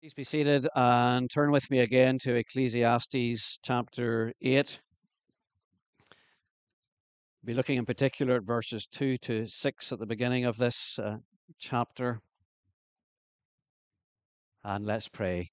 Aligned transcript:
Please 0.00 0.14
be 0.14 0.24
seated 0.24 0.66
and 0.74 1.30
turn 1.30 1.50
with 1.50 1.70
me 1.70 1.80
again 1.80 2.16
to 2.20 2.34
Ecclesiastes 2.34 3.58
chapter 3.62 4.32
8. 4.40 4.80
Be 7.44 7.52
looking 7.52 7.76
in 7.76 7.84
particular 7.84 8.36
at 8.36 8.44
verses 8.44 8.86
2 8.86 9.18
to 9.18 9.46
6 9.46 9.92
at 9.92 9.98
the 9.98 10.06
beginning 10.06 10.46
of 10.46 10.56
this 10.56 10.98
uh, 10.98 11.18
chapter. 11.58 12.22
And 14.64 14.86
let's 14.86 15.06
pray. 15.06 15.50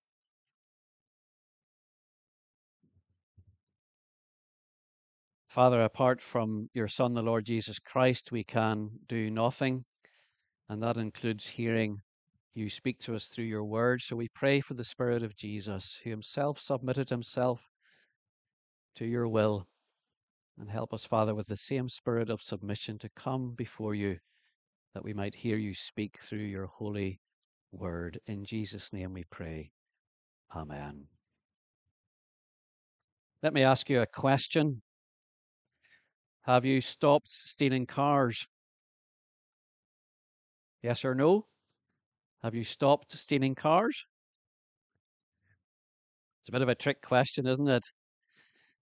Father, 5.50 5.82
apart 5.82 6.22
from 6.22 6.70
your 6.74 6.88
Son, 6.88 7.14
the 7.14 7.22
Lord 7.22 7.44
Jesus 7.44 7.80
Christ, 7.80 8.32
we 8.32 8.46
can 8.46 8.92
do 9.10 9.30
nothing, 9.30 9.84
and 10.70 10.82
that 10.82 10.96
includes 10.96 11.46
hearing 11.50 11.98
you 12.58 12.70
speak 12.70 12.98
to 12.98 13.14
us 13.14 13.28
through 13.28 13.46
your 13.46 13.64
word. 13.64 14.02
So 14.02 14.16
we 14.16 14.30
pray 14.30 14.62
for 14.62 14.74
the 14.74 14.84
Spirit 14.84 15.22
of 15.22 15.36
Jesus, 15.36 16.02
who 16.04 16.10
himself 16.10 16.60
submitted 16.60 17.08
himself 17.08 17.70
to 18.96 19.06
your 19.06 19.28
will. 19.28 19.68
And 20.58 20.68
help 20.68 20.92
us, 20.92 21.06
Father, 21.06 21.36
with 21.36 21.46
the 21.46 21.56
same 21.56 21.88
spirit 21.88 22.32
of 22.32 22.42
submission 22.42 22.98
to 23.00 23.10
come 23.16 23.54
before 23.56 23.94
you, 23.94 24.18
that 24.96 25.04
we 25.04 25.14
might 25.14 25.36
hear 25.36 25.58
you 25.58 25.76
speak 25.76 26.18
through 26.20 26.40
your 26.40 26.66
holy 26.66 27.20
word. 27.72 28.20
In 28.26 28.44
Jesus' 28.44 28.92
name 28.92 29.14
we 29.14 29.24
pray. 29.30 29.70
Amen. 30.56 31.04
Let 33.44 33.54
me 33.54 33.62
ask 33.62 33.88
you 33.88 34.02
a 34.02 34.08
question. 34.08 34.82
Have 36.42 36.66
you 36.66 36.82
stopped 36.82 37.30
stealing 37.30 37.86
cars? 37.86 38.48
Yes 40.82 41.06
or 41.06 41.14
no? 41.14 41.46
Have 42.48 42.56
you 42.56 42.64
stopped 42.64 43.12
stealing 43.12 43.56
cars? 43.56 44.06
It's 46.40 46.48
a 46.48 46.54
bit 46.54 46.62
of 46.62 46.70
a 46.70 46.76
trick 46.76 47.02
question, 47.02 47.46
isn't 47.46 47.68
it? 47.68 47.86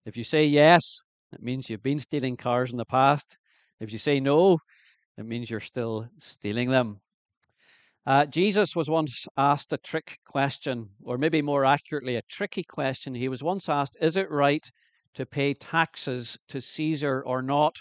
If 0.05 0.15
you 0.15 0.23
say 0.23 0.45
yes, 0.45 1.01
it 1.33 1.41
means 1.41 1.67
you've 1.67 1.81
been 1.81 1.97
stealing 1.97 2.37
cars 2.37 2.69
in 2.69 2.77
the 2.77 2.85
past. 2.85 3.39
If 3.79 3.91
you 3.91 3.97
say 3.97 4.19
no, 4.19 4.59
it 5.17 5.25
means 5.25 5.49
you're 5.49 5.59
still 5.59 6.07
stealing 6.19 6.69
them. 6.69 7.01
Uh, 8.05 8.27
Jesus 8.27 8.75
was 8.75 8.87
once 8.87 9.25
asked 9.35 9.73
a 9.73 9.79
trick 9.79 10.19
question, 10.27 10.91
or 11.01 11.17
maybe 11.17 11.41
more 11.41 11.65
accurately, 11.65 12.17
a 12.17 12.21
tricky 12.29 12.63
question. 12.63 13.15
He 13.15 13.29
was 13.29 13.41
once 13.41 13.67
asked, 13.67 13.97
Is 13.99 14.15
it 14.15 14.29
right 14.29 14.69
to 15.15 15.25
pay 15.25 15.55
taxes 15.55 16.37
to 16.49 16.61
Caesar 16.61 17.23
or 17.25 17.41
not? 17.41 17.77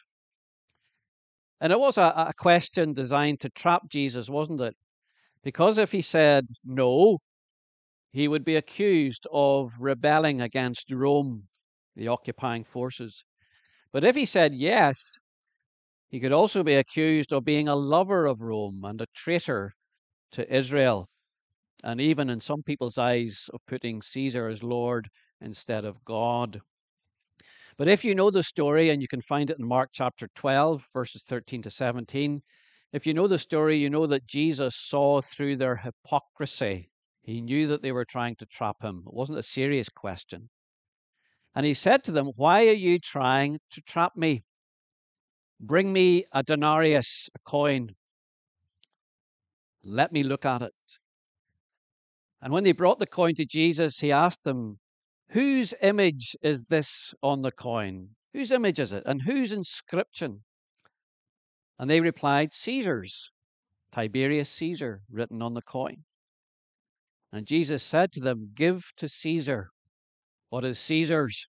And 1.61 1.71
it 1.71 1.79
was 1.79 1.99
a, 1.99 2.15
a 2.17 2.33
question 2.39 2.95
designed 2.95 3.41
to 3.41 3.51
trap 3.51 3.83
Jesus, 3.91 4.31
wasn't 4.31 4.63
it? 4.63 4.75
Because 5.45 5.77
if 5.77 5.93
he 5.93 6.01
said 6.01 6.47
no, 6.65 7.19
he 8.13 8.29
would 8.29 8.45
be 8.45 8.57
accused 8.57 9.27
of 9.31 9.75
rebelling 9.79 10.41
against 10.41 10.91
Rome, 10.91 11.49
the 11.95 12.09
occupying 12.09 12.65
forces. 12.65 13.25
But 13.93 14.05
if 14.05 14.17
he 14.17 14.25
said 14.25 14.55
yes, 14.55 15.19
he 16.09 16.19
could 16.19 16.33
also 16.33 16.63
be 16.63 16.75
accused 16.75 17.33
of 17.33 17.45
being 17.45 17.69
a 17.69 17.77
lover 17.77 18.25
of 18.25 18.41
Rome 18.41 18.83
and 18.85 19.01
a 19.01 19.07
traitor 19.15 19.75
to 20.33 20.55
Israel, 20.55 21.09
and 21.83 22.01
even 22.01 22.31
in 22.31 22.41
some 22.41 22.63
people's 22.63 22.97
eyes, 22.97 23.51
of 23.53 23.61
putting 23.67 24.01
Caesar 24.01 24.49
as 24.49 24.63
Lord 24.63 25.09
instead 25.41 25.85
of 25.85 26.03
God. 26.05 26.61
But 27.77 27.89
if 27.89 28.05
you 28.05 28.15
know 28.15 28.31
the 28.31 28.43
story, 28.43 28.91
and 28.91 29.03
you 29.03 29.09
can 29.09 29.21
find 29.21 29.51
it 29.51 29.59
in 29.59 29.67
Mark 29.67 29.91
chapter 29.93 30.29
12, 30.35 30.87
verses 30.95 31.23
13 31.25 31.63
to 31.63 31.71
17, 31.71 32.41
if 32.95 33.09
you 33.09 33.13
know 33.13 33.27
the 33.27 33.41
story, 33.41 33.77
you 33.77 33.91
know 33.91 34.07
that 34.07 34.29
Jesus 34.29 34.77
saw 34.77 35.21
through 35.21 35.57
their 35.57 35.75
hypocrisy. 35.75 36.91
He 37.23 37.41
knew 37.41 37.67
that 37.67 37.83
they 37.83 37.91
were 37.91 38.05
trying 38.05 38.37
to 38.37 38.47
trap 38.47 38.77
him. 38.81 39.03
It 39.05 39.13
wasn't 39.13 39.41
a 39.41 39.43
serious 39.43 39.89
question. 39.89 40.49
And 41.57 41.67
he 41.67 41.75
said 41.75 42.05
to 42.05 42.13
them, 42.13 42.31
Why 42.37 42.69
are 42.69 42.81
you 42.89 43.01
trying 43.01 43.59
to 43.73 43.81
trap 43.81 44.13
me? 44.15 44.45
Bring 45.59 45.93
me 45.93 46.25
a 46.33 46.45
denarius, 46.45 47.29
a 47.35 47.41
coin. 47.41 47.97
Let 49.83 50.13
me 50.13 50.23
look 50.23 50.45
at 50.45 50.63
it. 50.63 50.73
And 52.41 52.53
when 52.53 52.63
they 52.63 52.71
brought 52.71 53.01
the 53.01 53.09
coin 53.09 53.35
to 53.35 53.45
Jesus, 53.45 53.99
he 53.99 54.13
asked 54.13 54.45
them, 54.45 54.79
Whose 55.31 55.75
image 55.83 56.37
is 56.45 56.67
this 56.67 57.13
on 57.25 57.43
the 57.43 57.51
coin? 57.51 58.11
Whose 58.33 58.53
image 58.53 58.79
is 58.79 58.93
it? 58.93 59.03
And 59.05 59.23
whose 59.23 59.51
inscription? 59.51 60.45
And 61.79 61.91
they 61.91 62.01
replied, 62.01 62.53
Caesar's, 62.53 63.31
Tiberius 63.93 64.51
Caesar, 64.51 65.03
written 65.11 65.43
on 65.43 65.55
the 65.55 65.63
coin. 65.63 66.05
And 67.33 67.47
Jesus 67.47 67.83
said 67.83 68.13
to 68.13 68.21
them, 68.21 68.53
Give 68.55 68.93
to 68.97 69.09
Caesar 69.09 69.71
what 70.51 70.65
is 70.65 70.79
Caesar's, 70.79 71.49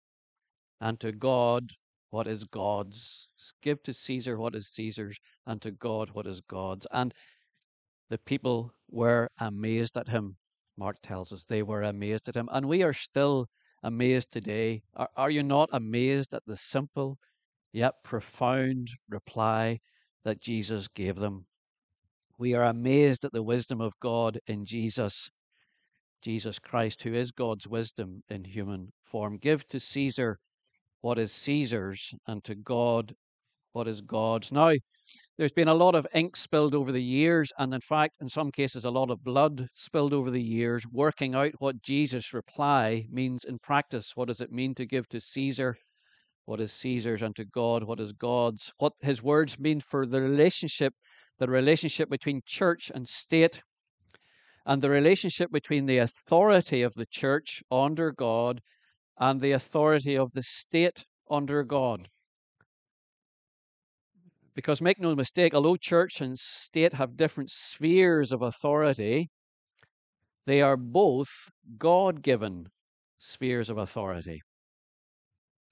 and 0.82 1.00
to 1.00 1.12
God 1.12 1.70
what 2.10 2.28
is 2.28 2.44
God's. 2.46 3.28
Give 3.62 3.82
to 3.84 3.94
Caesar 3.94 4.38
what 4.38 4.56
is 4.56 4.68
Caesar's, 4.70 5.20
and 5.46 5.62
to 5.62 5.72
God 5.72 6.10
what 6.14 6.26
is 6.26 6.42
God's. 6.42 6.88
And 6.92 7.14
the 8.10 8.18
people 8.18 8.72
were 8.90 9.30
amazed 9.40 9.98
at 9.98 10.08
him. 10.08 10.38
Mark 10.78 10.98
tells 11.04 11.32
us 11.32 11.46
they 11.46 11.62
were 11.62 11.84
amazed 11.84 12.28
at 12.28 12.36
him. 12.36 12.50
And 12.52 12.68
we 12.68 12.82
are 12.82 12.94
still 12.94 13.48
amazed 13.84 14.32
today. 14.32 14.82
Are, 14.96 15.10
are 15.16 15.30
you 15.30 15.44
not 15.44 15.70
amazed 15.72 16.34
at 16.34 16.44
the 16.48 16.58
simple 16.58 17.20
yet 17.72 17.94
profound 18.04 18.90
reply 19.10 19.80
that 20.26 20.42
Jesus 20.42 20.90
gave 20.90 21.16
them. 21.16 21.46
We 22.38 22.54
are 22.54 22.66
amazed 22.66 23.24
at 23.24 23.32
the 23.32 23.44
wisdom 23.44 23.80
of 23.80 23.94
God 24.02 24.40
in 24.48 24.66
Jesus, 24.66 25.30
Jesus 26.22 26.60
Christ, 26.60 27.04
who 27.04 27.14
is 27.14 27.32
God's 27.32 27.68
wisdom 27.68 28.24
in 28.28 28.44
human 28.44 28.92
form. 29.06 29.38
Give 29.38 29.66
to 29.68 29.80
Caesar 29.80 30.38
what 31.00 31.20
is 31.20 31.32
Caesar's, 31.32 32.14
and 32.28 32.44
to 32.44 32.56
God 32.56 33.14
what 33.74 33.88
is 33.88 34.02
God's. 34.02 34.52
Now, 34.52 34.74
there's 35.38 35.52
been 35.52 35.68
a 35.68 35.74
lot 35.74 35.94
of 35.94 36.08
ink 36.16 36.36
spilled 36.36 36.74
over 36.74 36.92
the 36.92 37.04
years, 37.04 37.54
and 37.60 37.74
in 37.74 37.82
fact, 37.82 38.16
in 38.22 38.28
some 38.28 38.52
cases, 38.52 38.86
a 38.86 38.90
lot 38.90 39.12
of 39.12 39.24
blood 39.24 39.68
spilled 39.76 40.14
over 40.14 40.32
the 40.32 40.42
years, 40.42 40.84
working 40.92 41.36
out 41.36 41.52
what 41.60 41.84
Jesus' 41.84 42.34
reply 42.34 43.06
means 43.12 43.44
in 43.44 43.60
practice. 43.60 44.14
What 44.16 44.30
does 44.30 44.42
it 44.42 44.52
mean 44.52 44.74
to 44.76 44.86
give 44.86 45.08
to 45.10 45.22
Caesar 45.22 45.78
what 46.46 46.62
is 46.62 46.72
Caesar's 46.74 47.24
unto 47.24 47.44
God 47.44 47.84
what 47.84 48.00
is 48.00 48.12
God's, 48.14 48.72
what 48.78 48.94
his 49.02 49.22
words 49.22 49.60
mean 49.60 49.80
for 49.80 50.06
the 50.06 50.22
relationship, 50.22 50.94
the 51.40 51.48
relationship 51.48 52.10
between 52.10 52.42
church 52.46 52.92
and 52.94 53.08
state, 53.08 53.62
and 54.66 54.82
the 54.82 54.90
relationship 54.90 55.52
between 55.52 55.86
the 55.86 55.98
authority 55.98 56.82
of 56.82 56.94
the 56.94 57.06
church 57.08 57.64
under 57.72 58.12
God 58.12 58.62
and 59.18 59.42
the 59.42 59.52
authority 59.52 60.18
of 60.18 60.32
the 60.34 60.44
state 60.44 61.06
under 61.30 61.64
God. 61.64 62.08
Because 64.56 64.82
make 64.82 65.00
no 65.00 65.16
mistake, 65.16 65.54
although 65.54 65.76
church 65.76 66.22
and 66.22 66.40
state 66.40 66.94
have 66.94 67.18
different 67.18 67.50
spheres 67.52 68.32
of 68.32 68.42
authority, 68.42 69.30
they 70.46 70.62
are 70.62 70.78
both 70.78 71.50
God 71.78 72.22
given 72.22 72.68
spheres 73.18 73.70
of 73.70 73.78
authority. 73.78 74.42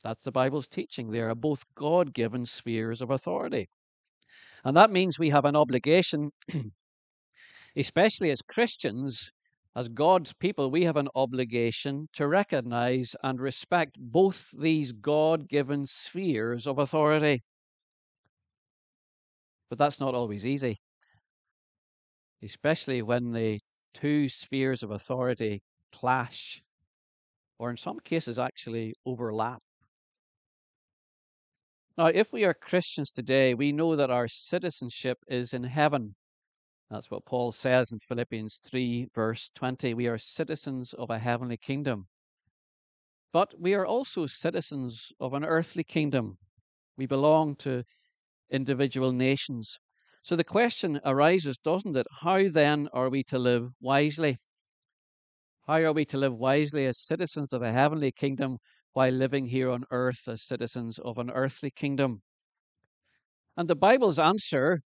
That's 0.03 0.23
the 0.23 0.31
Bible's 0.31 0.67
teaching. 0.67 1.11
They 1.11 1.21
are 1.21 1.35
both 1.35 1.63
God 1.75 2.13
given 2.13 2.45
spheres 2.45 3.01
of 3.01 3.09
authority. 3.09 3.69
And 4.63 4.75
that 4.75 4.91
means 4.91 5.17
we 5.17 5.29
have 5.29 5.45
an 5.45 5.55
obligation, 5.55 6.31
especially 7.75 8.31
as 8.31 8.41
Christians, 8.41 9.31
as 9.75 9.89
God's 9.89 10.33
people, 10.33 10.69
we 10.69 10.85
have 10.85 10.97
an 10.97 11.09
obligation 11.15 12.07
to 12.13 12.27
recognize 12.27 13.15
and 13.23 13.39
respect 13.39 13.97
both 13.97 14.49
these 14.57 14.91
God 14.91 15.49
given 15.49 15.85
spheres 15.85 16.67
of 16.67 16.77
authority. 16.77 17.41
But 19.69 19.79
that's 19.79 19.99
not 19.99 20.13
always 20.13 20.45
easy, 20.45 20.77
especially 22.43 23.01
when 23.01 23.31
the 23.31 23.59
two 23.93 24.29
spheres 24.29 24.83
of 24.83 24.91
authority 24.91 25.63
clash, 25.91 26.61
or 27.57 27.71
in 27.71 27.77
some 27.77 27.99
cases 27.99 28.37
actually 28.37 28.93
overlap. 29.05 29.59
Now, 31.95 32.07
if 32.07 32.33
we 32.33 32.43
are 32.43 32.55
Christians 32.55 33.11
today, 33.11 33.53
we 33.53 33.71
know 33.71 33.95
that 33.95 34.09
our 34.09 34.27
citizenship 34.27 35.19
is 35.27 35.53
in 35.53 35.65
heaven. 35.65 36.15
That's 36.89 37.11
what 37.11 37.25
Paul 37.25 37.51
says 37.51 37.91
in 37.91 37.99
Philippians 37.99 38.61
3, 38.67 39.09
verse 39.13 39.51
20. 39.53 39.93
We 39.93 40.07
are 40.07 40.17
citizens 40.17 40.93
of 40.93 41.11
a 41.11 41.19
heavenly 41.19 41.57
kingdom. 41.57 42.07
But 43.31 43.53
we 43.59 43.75
are 43.75 43.85
also 43.85 44.25
citizens 44.25 45.11
of 45.19 45.35
an 45.35 45.45
earthly 45.45 45.83
kingdom. 45.83 46.39
We 46.97 47.05
belong 47.05 47.55
to 47.57 47.83
individual 48.49 49.11
nations. 49.11 49.77
So 50.23 50.35
the 50.35 50.43
question 50.43 50.99
arises, 51.05 51.57
doesn't 51.57 51.95
it? 51.95 52.07
How 52.21 52.49
then 52.49 52.89
are 52.91 53.09
we 53.09 53.23
to 53.25 53.37
live 53.37 53.69
wisely? 53.79 54.37
How 55.67 55.75
are 55.75 55.93
we 55.93 56.05
to 56.05 56.17
live 56.17 56.33
wisely 56.33 56.87
as 56.87 56.97
citizens 56.97 57.53
of 57.53 57.61
a 57.61 57.71
heavenly 57.71 58.11
kingdom 58.11 58.57
while 58.93 59.11
living 59.11 59.45
here 59.45 59.69
on 59.69 59.83
earth 59.91 60.27
as 60.27 60.41
citizens 60.41 60.99
of 60.99 61.17
an 61.17 61.29
earthly 61.29 61.71
kingdom? 61.71 62.21
And 63.57 63.67
the 63.67 63.75
Bible's 63.75 64.19
answer 64.19 64.81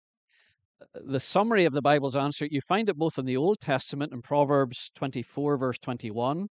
uh, 0.81 0.99
the 1.05 1.19
summary 1.19 1.65
of 1.65 1.73
the 1.73 1.81
Bible's 1.81 2.15
answer, 2.15 2.47
you 2.49 2.61
find 2.61 2.89
it 2.89 2.97
both 2.97 3.17
in 3.17 3.25
the 3.25 3.37
Old 3.37 3.59
Testament 3.59 4.13
in 4.13 4.21
Proverbs 4.21 4.91
24, 4.95 5.57
verse 5.57 5.77
21, 5.79 6.47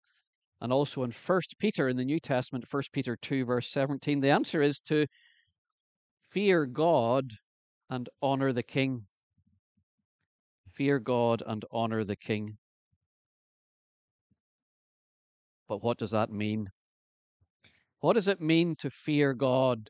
and 0.62 0.74
also 0.74 1.04
in 1.04 1.12
1 1.12 1.42
Peter 1.60 1.90
in 1.90 1.98
the 1.98 2.06
New 2.06 2.19
Testament, 2.19 2.66
1 2.69 2.84
Peter 2.92 3.16
2, 3.22 3.46
verse 3.46 3.68
17. 3.69 4.19
The 4.22 4.31
answer 4.31 4.62
is 4.62 4.80
to 4.81 5.06
fear 6.28 6.66
God 6.66 7.34
and 7.90 8.10
honor 8.22 8.52
the 8.52 8.63
king. 8.63 9.06
Fear 10.74 11.00
God 11.00 11.44
and 11.46 11.63
honor 11.72 12.04
the 12.04 12.16
king. 12.16 12.57
But 15.68 15.84
what 15.84 15.98
does 15.98 16.12
that 16.12 16.31
mean? 16.31 16.69
What 18.06 18.13
does 18.13 18.28
it 18.28 18.40
mean 18.40 18.75
to 18.75 18.92
fear 18.92 19.34
God 19.34 19.90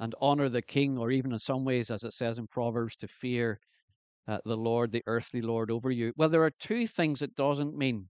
and 0.00 0.12
honor 0.20 0.48
the 0.48 0.60
king, 0.60 0.98
or 0.98 1.12
even 1.12 1.30
in 1.30 1.38
some 1.38 1.64
ways, 1.64 1.88
as 1.88 2.02
it 2.02 2.12
says 2.12 2.36
in 2.36 2.48
Proverbs, 2.48 2.96
to 2.96 3.06
fear 3.06 3.60
uh, 4.26 4.38
the 4.44 4.56
Lord, 4.56 4.90
the 4.90 5.04
earthly 5.06 5.40
Lord 5.40 5.70
over 5.70 5.92
you? 5.92 6.12
Well, 6.16 6.30
there 6.30 6.42
are 6.42 6.50
two 6.58 6.88
things 6.88 7.22
it 7.22 7.36
doesn't 7.36 7.78
mean. 7.78 8.08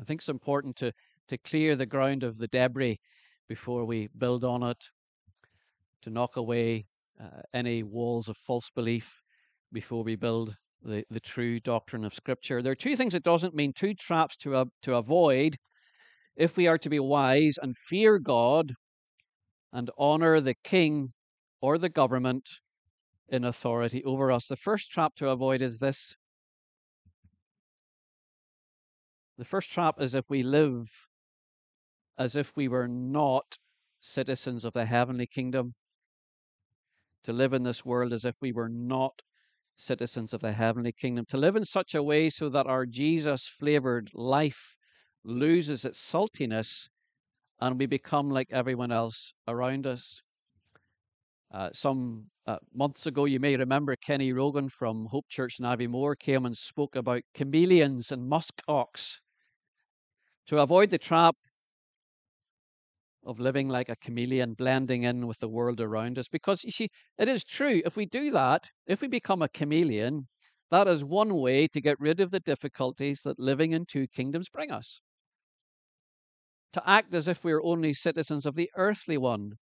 I 0.00 0.04
think 0.04 0.22
it's 0.22 0.30
important 0.30 0.76
to, 0.76 0.92
to 1.28 1.36
clear 1.36 1.76
the 1.76 1.84
ground 1.84 2.24
of 2.24 2.38
the 2.38 2.46
debris 2.46 3.00
before 3.50 3.84
we 3.84 4.08
build 4.16 4.44
on 4.44 4.62
it, 4.62 4.82
to 6.00 6.08
knock 6.08 6.38
away 6.38 6.86
uh, 7.22 7.42
any 7.52 7.82
walls 7.82 8.30
of 8.30 8.38
false 8.38 8.70
belief 8.74 9.20
before 9.74 10.02
we 10.02 10.16
build 10.16 10.56
the, 10.80 11.04
the 11.10 11.20
true 11.20 11.60
doctrine 11.60 12.02
of 12.06 12.14
Scripture. 12.14 12.62
There 12.62 12.72
are 12.72 12.86
two 12.86 12.96
things 12.96 13.14
it 13.14 13.24
doesn't 13.24 13.54
mean, 13.54 13.74
two 13.74 13.92
traps 13.92 14.38
to, 14.38 14.54
uh, 14.54 14.64
to 14.84 14.94
avoid 14.94 15.58
if 16.38 16.56
we 16.56 16.68
are 16.68 16.78
to 16.78 16.88
be 16.88 17.00
wise 17.00 17.58
and 17.60 17.76
fear 17.76 18.18
God 18.20 18.72
and 19.72 19.90
honor 19.98 20.40
the 20.40 20.54
king 20.54 21.12
or 21.60 21.76
the 21.76 21.88
government 21.88 22.48
in 23.28 23.44
authority 23.44 24.02
over 24.04 24.30
us. 24.30 24.46
The 24.46 24.56
first 24.56 24.90
trap 24.90 25.16
to 25.16 25.28
avoid 25.28 25.60
is 25.60 25.80
this. 25.80 26.14
The 29.36 29.44
first 29.44 29.70
trap 29.70 29.96
is 30.00 30.14
if 30.14 30.30
we 30.30 30.42
live 30.42 30.88
as 32.16 32.36
if 32.36 32.52
we 32.56 32.68
were 32.68 32.88
not 32.88 33.58
citizens 34.00 34.64
of 34.64 34.72
the 34.72 34.86
heavenly 34.86 35.26
kingdom, 35.26 35.74
to 37.24 37.32
live 37.32 37.52
in 37.52 37.64
this 37.64 37.84
world 37.84 38.12
as 38.12 38.24
if 38.24 38.36
we 38.40 38.52
were 38.52 38.68
not 38.68 39.22
citizens 39.76 40.32
of 40.32 40.40
the 40.40 40.52
heavenly 40.52 40.92
kingdom, 40.92 41.24
to 41.28 41.36
live 41.36 41.56
in 41.56 41.64
such 41.64 41.94
a 41.94 42.02
way 42.02 42.30
so 42.30 42.48
that 42.48 42.66
our 42.66 42.86
Jesus 42.86 43.48
flavored 43.48 44.10
life 44.14 44.77
loses 45.28 45.84
its 45.84 45.98
saltiness 45.98 46.88
and 47.60 47.78
we 47.78 47.86
become 47.86 48.30
like 48.30 48.48
everyone 48.50 48.90
else 48.90 49.34
around 49.46 49.86
us. 49.86 50.22
Uh, 51.52 51.70
some 51.72 52.26
uh, 52.46 52.56
months 52.74 53.06
ago, 53.06 53.24
you 53.24 53.40
may 53.40 53.56
remember 53.56 53.96
Kenny 53.96 54.32
Rogan 54.32 54.68
from 54.68 55.06
Hope 55.06 55.26
Church 55.28 55.58
in 55.58 55.66
Aviemore 55.66 56.18
came 56.18 56.46
and 56.46 56.56
spoke 56.56 56.96
about 56.96 57.22
chameleons 57.34 58.12
and 58.12 58.28
musk 58.28 58.62
ox. 58.68 59.20
To 60.46 60.58
avoid 60.58 60.90
the 60.90 60.98
trap 60.98 61.36
of 63.24 63.38
living 63.38 63.68
like 63.68 63.88
a 63.88 63.96
chameleon, 63.96 64.54
blending 64.54 65.02
in 65.02 65.26
with 65.26 65.38
the 65.40 65.48
world 65.48 65.80
around 65.80 66.18
us, 66.18 66.28
because 66.28 66.64
you 66.64 66.70
see, 66.70 66.88
it 67.18 67.28
is 67.28 67.44
true, 67.44 67.82
if 67.84 67.96
we 67.96 68.06
do 68.06 68.30
that, 68.30 68.70
if 68.86 69.02
we 69.02 69.08
become 69.08 69.42
a 69.42 69.48
chameleon, 69.48 70.28
that 70.70 70.86
is 70.86 71.04
one 71.04 71.34
way 71.34 71.66
to 71.68 71.80
get 71.80 72.00
rid 72.00 72.20
of 72.20 72.30
the 72.30 72.40
difficulties 72.40 73.20
that 73.24 73.38
living 73.38 73.72
in 73.72 73.84
two 73.84 74.06
kingdoms 74.06 74.48
bring 74.48 74.70
us 74.70 75.00
to 76.72 76.82
act 76.88 77.14
as 77.14 77.28
if 77.28 77.44
we're 77.44 77.62
only 77.62 77.94
citizens 77.94 78.46
of 78.46 78.54
the 78.54 78.70
earthly 78.76 79.16
one, 79.16 79.58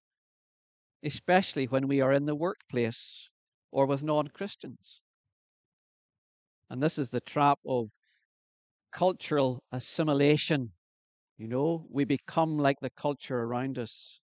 especially 1.02 1.66
when 1.66 1.86
we 1.86 2.00
are 2.00 2.12
in 2.12 2.26
the 2.26 2.34
workplace 2.34 3.28
or 3.70 3.86
with 3.86 4.02
non 4.02 4.28
Christians. 4.28 5.02
And 6.68 6.82
this 6.82 6.98
is 6.98 7.10
the 7.10 7.20
trap 7.20 7.58
of 7.64 7.90
cultural 8.90 9.62
assimilation. 9.70 10.72
You 11.38 11.48
know, 11.48 11.86
we 11.90 12.04
become 12.04 12.58
like 12.58 12.80
the 12.80 12.90
culture 12.90 13.40
around 13.40 13.78
us. 13.78 14.20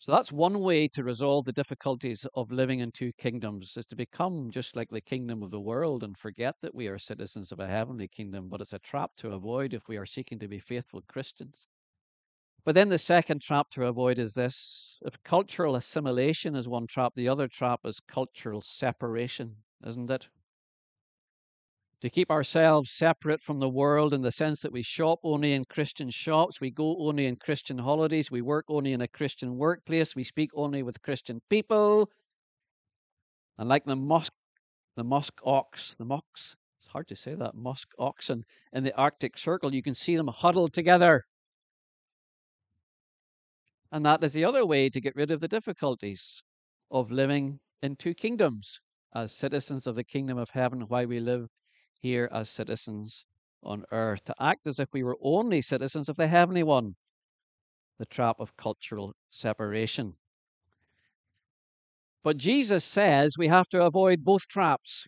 So 0.00 0.10
that's 0.10 0.32
one 0.32 0.58
way 0.58 0.88
to 0.88 1.04
resolve 1.04 1.44
the 1.44 1.52
difficulties 1.52 2.26
of 2.34 2.50
living 2.50 2.80
in 2.80 2.90
two 2.90 3.12
kingdoms 3.12 3.76
is 3.76 3.86
to 3.86 3.94
become 3.94 4.50
just 4.50 4.74
like 4.74 4.90
the 4.90 5.00
kingdom 5.00 5.44
of 5.44 5.52
the 5.52 5.60
world 5.60 6.02
and 6.02 6.18
forget 6.18 6.56
that 6.60 6.74
we 6.74 6.88
are 6.88 6.98
citizens 6.98 7.52
of 7.52 7.60
a 7.60 7.68
heavenly 7.68 8.08
kingdom, 8.08 8.48
but 8.48 8.60
it's 8.60 8.72
a 8.72 8.80
trap 8.80 9.12
to 9.18 9.30
avoid 9.30 9.72
if 9.72 9.86
we 9.86 9.96
are 9.96 10.06
seeking 10.06 10.40
to 10.40 10.48
be 10.48 10.58
faithful 10.58 11.02
Christians. 11.02 11.68
But 12.64 12.74
then 12.74 12.88
the 12.88 12.98
second 12.98 13.42
trap 13.42 13.68
to 13.72 13.86
avoid 13.86 14.18
is 14.18 14.32
this. 14.32 14.98
If 15.04 15.22
cultural 15.22 15.76
assimilation 15.76 16.56
is 16.56 16.66
one 16.66 16.86
trap, 16.86 17.14
the 17.14 17.28
other 17.28 17.46
trap 17.48 17.80
is 17.84 18.00
cultural 18.00 18.62
separation, 18.62 19.64
isn't 19.86 20.10
it? 20.10 20.30
To 22.00 22.08
keep 22.08 22.30
ourselves 22.30 22.90
separate 22.90 23.42
from 23.42 23.58
the 23.58 23.68
world 23.68 24.14
in 24.14 24.22
the 24.22 24.32
sense 24.32 24.62
that 24.62 24.72
we 24.72 24.82
shop 24.82 25.20
only 25.22 25.52
in 25.52 25.64
Christian 25.66 26.08
shops, 26.08 26.60
we 26.60 26.70
go 26.70 26.96
only 26.98 27.26
in 27.26 27.36
Christian 27.36 27.78
holidays, 27.78 28.30
we 28.30 28.40
work 28.40 28.64
only 28.68 28.92
in 28.92 29.02
a 29.02 29.08
Christian 29.08 29.56
workplace, 29.56 30.16
we 30.16 30.24
speak 30.24 30.50
only 30.54 30.82
with 30.82 31.02
Christian 31.02 31.40
people. 31.50 32.08
And 33.58 33.68
like 33.68 33.84
the 33.84 33.96
musk, 33.96 34.32
the 34.96 35.04
musk 35.04 35.34
ox, 35.44 35.94
the 35.98 36.06
musk, 36.06 36.24
it's 36.80 36.90
hard 36.90 37.06
to 37.08 37.16
say 37.16 37.34
that, 37.34 37.54
musk 37.54 37.88
oxen 37.98 38.44
in 38.72 38.82
the 38.84 38.96
Arctic 38.96 39.36
Circle, 39.36 39.74
you 39.74 39.82
can 39.82 39.94
see 39.94 40.16
them 40.16 40.28
huddled 40.28 40.72
together. 40.72 41.24
And 43.92 44.06
that 44.06 44.24
is 44.24 44.32
the 44.32 44.44
other 44.44 44.64
way 44.64 44.88
to 44.88 45.00
get 45.00 45.16
rid 45.16 45.30
of 45.30 45.40
the 45.40 45.48
difficulties 45.48 46.42
of 46.90 47.10
living 47.10 47.58
in 47.82 47.96
two 47.96 48.14
kingdoms 48.14 48.80
as 49.14 49.36
citizens 49.36 49.86
of 49.86 49.96
the 49.96 50.04
kingdom 50.04 50.38
of 50.38 50.50
heaven 50.50 50.82
while 50.82 51.06
we 51.06 51.20
live 51.20 51.48
here 52.00 52.28
as 52.32 52.48
citizens 52.48 53.24
on 53.62 53.84
earth, 53.92 54.24
to 54.24 54.34
act 54.40 54.66
as 54.66 54.80
if 54.80 54.88
we 54.92 55.02
were 55.02 55.18
only 55.22 55.60
citizens 55.60 56.08
of 56.08 56.16
the 56.16 56.28
heavenly 56.28 56.62
one, 56.62 56.96
the 57.98 58.06
trap 58.06 58.36
of 58.40 58.56
cultural 58.56 59.14
separation. 59.30 60.14
But 62.22 62.36
Jesus 62.36 62.84
says 62.84 63.36
we 63.38 63.48
have 63.48 63.68
to 63.68 63.84
avoid 63.84 64.24
both 64.24 64.48
traps. 64.48 65.06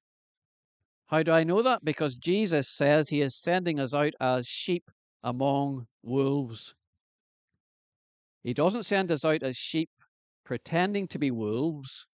How 1.06 1.22
do 1.22 1.32
I 1.32 1.44
know 1.44 1.62
that? 1.62 1.84
Because 1.84 2.16
Jesus 2.16 2.68
says 2.68 3.08
he 3.08 3.20
is 3.20 3.36
sending 3.36 3.78
us 3.78 3.92
out 3.92 4.14
as 4.20 4.46
sheep 4.46 4.90
among 5.22 5.86
wolves. 6.02 6.74
He 8.42 8.54
doesn't 8.54 8.84
send 8.84 9.12
us 9.12 9.24
out 9.24 9.42
as 9.42 9.56
sheep 9.56 9.90
pretending 10.44 11.06
to 11.08 11.18
be 11.18 11.30
wolves, 11.30 12.06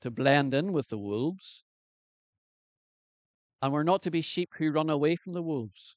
to 0.00 0.10
blend 0.10 0.54
in 0.54 0.72
with 0.72 0.88
the 0.88 0.98
wolves. 0.98 1.62
And 3.62 3.72
we're 3.72 3.82
not 3.82 4.02
to 4.02 4.10
be 4.10 4.20
sheep 4.20 4.50
who 4.58 4.70
run 4.70 4.90
away 4.90 5.16
from 5.16 5.32
the 5.32 5.42
wolves. 5.42 5.96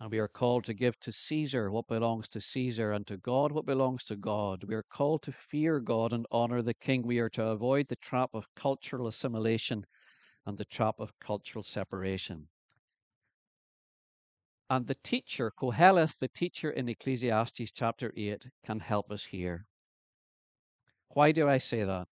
And 0.00 0.10
we 0.10 0.18
are 0.18 0.26
called 0.26 0.64
to 0.64 0.74
give 0.74 0.98
to 0.98 1.12
Caesar 1.12 1.70
what 1.70 1.86
belongs 1.86 2.28
to 2.30 2.40
Caesar 2.40 2.90
and 2.90 3.06
to 3.06 3.16
God 3.16 3.52
what 3.52 3.64
belongs 3.64 4.02
to 4.06 4.16
God. 4.16 4.64
We 4.64 4.74
are 4.74 4.82
called 4.82 5.22
to 5.22 5.32
fear 5.32 5.78
God 5.78 6.12
and 6.12 6.26
honor 6.32 6.60
the 6.60 6.74
king. 6.74 7.02
We 7.06 7.20
are 7.20 7.30
to 7.30 7.46
avoid 7.46 7.86
the 7.86 7.94
trap 7.94 8.30
of 8.34 8.52
cultural 8.56 9.06
assimilation 9.06 9.86
and 10.44 10.58
the 10.58 10.64
trap 10.64 10.96
of 10.98 11.16
cultural 11.20 11.62
separation. 11.62 12.48
And 14.68 14.88
the 14.88 14.96
teacher, 15.04 15.52
Koheleth, 15.56 16.18
the 16.18 16.26
teacher 16.26 16.70
in 16.70 16.88
Ecclesiastes 16.88 17.70
chapter 17.70 18.12
8, 18.16 18.48
can 18.64 18.80
help 18.80 19.12
us 19.12 19.26
here. 19.26 19.66
Why 21.10 21.30
do 21.30 21.48
I 21.48 21.58
say 21.58 21.84
that? 21.84 22.08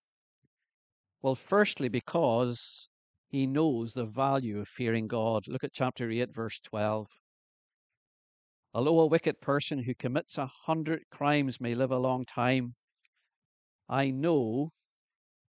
Well, 1.23 1.35
firstly, 1.35 1.89
because 1.89 2.89
he 3.29 3.47
knows 3.47 3.93
the 3.93 4.07
value 4.07 4.59
of 4.59 4.69
fearing 4.69 5.07
God. 5.07 5.47
Look 5.49 5.63
at 5.65 5.73
chapter 5.73 6.11
8, 6.11 6.33
verse 6.33 6.59
12. 6.61 7.09
Although 8.73 9.01
a 9.01 9.07
wicked 9.07 9.41
person 9.41 9.83
who 9.83 9.95
commits 9.95 10.39
a 10.39 10.47
hundred 10.47 11.03
crimes 11.11 11.61
may 11.61 11.75
live 11.75 11.91
a 11.91 11.99
long 11.99 12.25
time, 12.25 12.75
I 13.89 14.11
know 14.11 14.71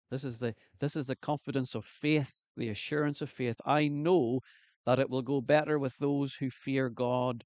this 0.10 0.26
is 0.26 0.40
the 0.40 0.56
this 0.80 0.96
is 0.96 1.08
the 1.08 1.16
confidence 1.16 1.74
of 1.74 1.86
faith, 1.86 2.36
the 2.58 2.70
assurance 2.70 3.22
of 3.22 3.30
faith. 3.30 3.56
I 3.66 3.88
know 3.88 4.42
that 4.86 5.00
it 5.00 5.10
will 5.10 5.22
go 5.22 5.40
better 5.40 5.80
with 5.80 5.98
those 6.00 6.36
who 6.36 6.50
fear 6.50 6.90
God, 6.90 7.46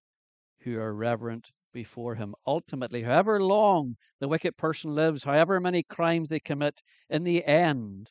who 0.61 0.79
are 0.79 0.95
reverent 0.95 1.51
before 1.75 2.15
him. 2.15 2.33
Ultimately, 2.47 3.03
however 3.03 3.39
long 3.43 3.97
the 4.19 4.27
wicked 4.27 4.57
person 4.57 4.95
lives, 4.95 5.25
however 5.25 5.59
many 5.59 5.83
crimes 5.83 6.29
they 6.29 6.39
commit, 6.39 6.81
in 7.09 7.23
the 7.23 7.45
end, 7.45 8.07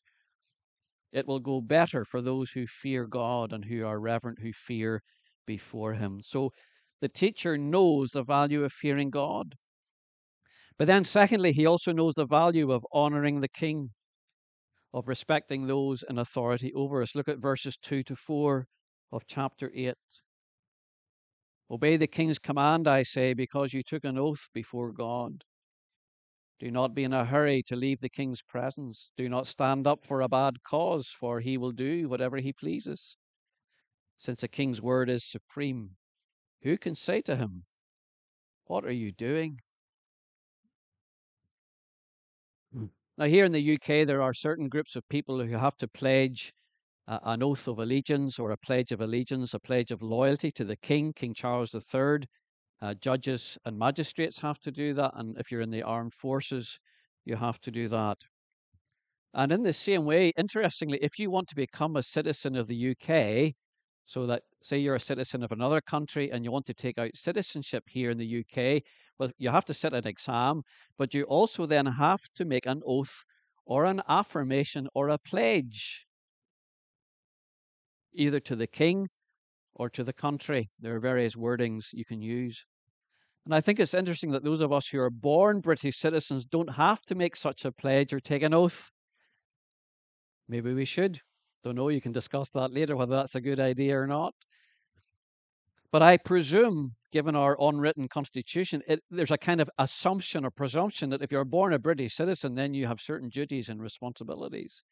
it 1.10 1.26
will 1.26 1.40
go 1.40 1.60
better 1.60 2.04
for 2.04 2.20
those 2.20 2.50
who 2.50 2.66
fear 2.66 3.06
God 3.06 3.52
and 3.52 3.64
who 3.64 3.84
are 3.84 3.98
reverent, 3.98 4.38
who 4.40 4.52
fear 4.52 5.02
before 5.46 5.94
him. 5.94 6.20
So 6.20 6.50
the 7.00 7.08
teacher 7.08 7.56
knows 7.56 8.10
the 8.10 8.22
value 8.22 8.62
of 8.62 8.72
fearing 8.72 9.10
God. 9.10 9.54
But 10.78 10.86
then, 10.86 11.04
secondly, 11.04 11.52
he 11.52 11.66
also 11.66 11.92
knows 11.92 12.14
the 12.14 12.26
value 12.26 12.70
of 12.70 12.86
honoring 12.92 13.40
the 13.40 13.48
king, 13.48 13.90
of 14.92 15.08
respecting 15.08 15.66
those 15.66 16.04
in 16.08 16.18
authority 16.18 16.72
over 16.74 17.00
us. 17.00 17.14
Look 17.14 17.28
at 17.28 17.38
verses 17.38 17.76
2 17.76 18.02
to 18.04 18.16
4 18.16 18.66
of 19.12 19.22
chapter 19.26 19.70
8. 19.74 19.94
Obey 21.70 21.96
the 21.96 22.06
king's 22.06 22.38
command, 22.38 22.86
I 22.86 23.02
say, 23.02 23.32
because 23.32 23.72
you 23.72 23.82
took 23.82 24.04
an 24.04 24.18
oath 24.18 24.48
before 24.52 24.92
God. 24.92 25.44
Do 26.60 26.70
not 26.70 26.94
be 26.94 27.04
in 27.04 27.12
a 27.12 27.24
hurry 27.24 27.62
to 27.64 27.76
leave 27.76 28.00
the 28.00 28.08
king's 28.08 28.42
presence. 28.42 29.10
Do 29.16 29.28
not 29.28 29.46
stand 29.46 29.86
up 29.86 30.04
for 30.04 30.20
a 30.20 30.28
bad 30.28 30.62
cause, 30.62 31.08
for 31.08 31.40
he 31.40 31.56
will 31.56 31.72
do 31.72 32.08
whatever 32.08 32.36
he 32.36 32.52
pleases. 32.52 33.16
Since 34.16 34.42
a 34.42 34.48
king's 34.48 34.80
word 34.80 35.10
is 35.10 35.24
supreme, 35.24 35.96
who 36.62 36.78
can 36.78 36.94
say 36.94 37.20
to 37.22 37.36
him, 37.36 37.64
What 38.66 38.84
are 38.84 38.92
you 38.92 39.10
doing? 39.10 39.60
Hmm. 42.72 42.86
Now, 43.18 43.26
here 43.26 43.44
in 43.44 43.52
the 43.52 43.74
UK, 43.74 44.06
there 44.06 44.22
are 44.22 44.32
certain 44.32 44.68
groups 44.68 44.96
of 44.96 45.08
people 45.08 45.44
who 45.44 45.56
have 45.56 45.76
to 45.78 45.88
pledge 45.88 46.52
uh, 47.06 47.18
an 47.24 47.42
oath 47.42 47.68
of 47.68 47.78
allegiance 47.78 48.38
or 48.38 48.50
a 48.50 48.56
pledge 48.56 48.92
of 48.92 49.00
allegiance, 49.00 49.54
a 49.54 49.60
pledge 49.60 49.90
of 49.90 50.02
loyalty 50.02 50.50
to 50.52 50.64
the 50.64 50.76
king, 50.76 51.12
King 51.12 51.34
Charles 51.34 51.74
III. 51.74 52.26
Uh, 52.80 52.94
judges 52.94 53.56
and 53.64 53.78
magistrates 53.78 54.40
have 54.40 54.58
to 54.60 54.70
do 54.70 54.94
that. 54.94 55.12
And 55.14 55.38
if 55.38 55.50
you're 55.50 55.60
in 55.60 55.70
the 55.70 55.82
armed 55.82 56.12
forces, 56.12 56.78
you 57.24 57.36
have 57.36 57.60
to 57.60 57.70
do 57.70 57.88
that. 57.88 58.18
And 59.32 59.52
in 59.52 59.62
the 59.62 59.72
same 59.72 60.04
way, 60.04 60.32
interestingly, 60.36 60.98
if 61.02 61.18
you 61.18 61.30
want 61.30 61.48
to 61.48 61.56
become 61.56 61.96
a 61.96 62.02
citizen 62.02 62.56
of 62.56 62.68
the 62.68 62.90
UK, 62.90 63.54
so 64.06 64.26
that 64.26 64.42
say 64.62 64.78
you're 64.78 64.94
a 64.94 65.00
citizen 65.00 65.42
of 65.42 65.50
another 65.50 65.80
country 65.80 66.30
and 66.30 66.44
you 66.44 66.52
want 66.52 66.66
to 66.66 66.74
take 66.74 66.98
out 66.98 67.10
citizenship 67.14 67.84
here 67.88 68.10
in 68.10 68.18
the 68.18 68.40
UK, 68.40 68.82
well, 69.18 69.30
you 69.38 69.50
have 69.50 69.64
to 69.66 69.74
sit 69.74 69.92
an 69.92 70.06
exam, 70.06 70.62
but 70.98 71.14
you 71.14 71.24
also 71.24 71.66
then 71.66 71.86
have 71.86 72.20
to 72.36 72.44
make 72.44 72.66
an 72.66 72.82
oath 72.86 73.24
or 73.66 73.84
an 73.86 74.02
affirmation 74.08 74.88
or 74.94 75.08
a 75.08 75.18
pledge 75.18 76.06
either 78.14 78.40
to 78.40 78.56
the 78.56 78.66
king 78.66 79.08
or 79.74 79.88
to 79.90 80.04
the 80.04 80.12
country. 80.12 80.70
There 80.80 80.94
are 80.96 81.00
various 81.00 81.34
wordings 81.34 81.86
you 81.92 82.04
can 82.04 82.20
use. 82.20 82.64
And 83.44 83.54
I 83.54 83.60
think 83.60 83.78
it's 83.78 83.94
interesting 83.94 84.30
that 84.30 84.44
those 84.44 84.60
of 84.60 84.72
us 84.72 84.88
who 84.88 85.00
are 85.00 85.10
born 85.10 85.60
British 85.60 85.98
citizens 85.98 86.46
don't 86.46 86.74
have 86.74 87.02
to 87.02 87.14
make 87.14 87.36
such 87.36 87.64
a 87.64 87.72
pledge 87.72 88.12
or 88.12 88.20
take 88.20 88.42
an 88.42 88.54
oath. 88.54 88.90
Maybe 90.48 90.72
we 90.72 90.84
should. 90.84 91.20
Don't 91.62 91.76
know. 91.76 91.88
You 91.88 92.00
can 92.00 92.12
discuss 92.12 92.50
that 92.50 92.72
later, 92.72 92.96
whether 92.96 93.16
that's 93.16 93.34
a 93.34 93.40
good 93.40 93.60
idea 93.60 93.98
or 93.98 94.06
not. 94.06 94.34
But 95.90 96.02
I 96.02 96.16
presume, 96.16 96.96
given 97.12 97.36
our 97.36 97.56
unwritten 97.60 98.08
constitution, 98.08 98.82
it, 98.88 99.00
there's 99.10 99.30
a 99.30 99.38
kind 99.38 99.60
of 99.60 99.70
assumption 99.78 100.44
or 100.44 100.50
presumption 100.50 101.10
that 101.10 101.22
if 101.22 101.30
you're 101.30 101.44
born 101.44 101.72
a 101.72 101.78
British 101.78 102.14
citizen, 102.14 102.54
then 102.54 102.74
you 102.74 102.86
have 102.86 103.00
certain 103.00 103.28
duties 103.28 103.68
and 103.68 103.80
responsibilities 103.80 104.82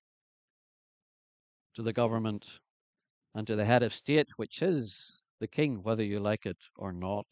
to 1.74 1.82
the 1.82 1.92
government 1.92 2.60
and 3.34 3.46
to 3.46 3.56
the 3.56 3.64
head 3.64 3.82
of 3.82 3.94
state, 3.94 4.28
which 4.36 4.62
is 4.62 5.24
the 5.40 5.48
king, 5.48 5.82
whether 5.82 6.04
you 6.04 6.20
like 6.20 6.46
it 6.46 6.58
or 6.76 6.92
not. 6.92 7.26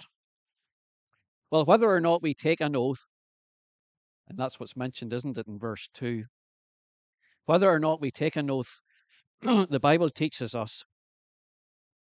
Well, 1.50 1.64
whether 1.64 1.90
or 1.90 2.00
not 2.00 2.22
we 2.22 2.34
take 2.34 2.60
an 2.60 2.76
oath, 2.76 3.10
and 4.28 4.38
that's 4.38 4.60
what's 4.60 4.76
mentioned, 4.76 5.12
isn't 5.12 5.38
it, 5.38 5.46
in 5.46 5.58
verse 5.58 5.88
2? 5.94 6.24
Whether 7.46 7.70
or 7.70 7.78
not 7.78 8.00
we 8.00 8.10
take 8.10 8.36
an 8.36 8.50
oath, 8.50 8.82
the 9.42 9.80
Bible 9.80 10.08
teaches 10.08 10.54
us 10.54 10.84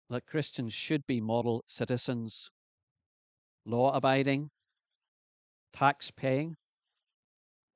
that 0.09 0.26
Christians 0.26 0.73
should 0.73 1.07
be 1.07 1.21
model 1.21 1.64
citizens, 1.66 2.50
law 3.64 3.93
abiding, 3.95 4.50
tax 5.73 6.11
paying, 6.11 6.57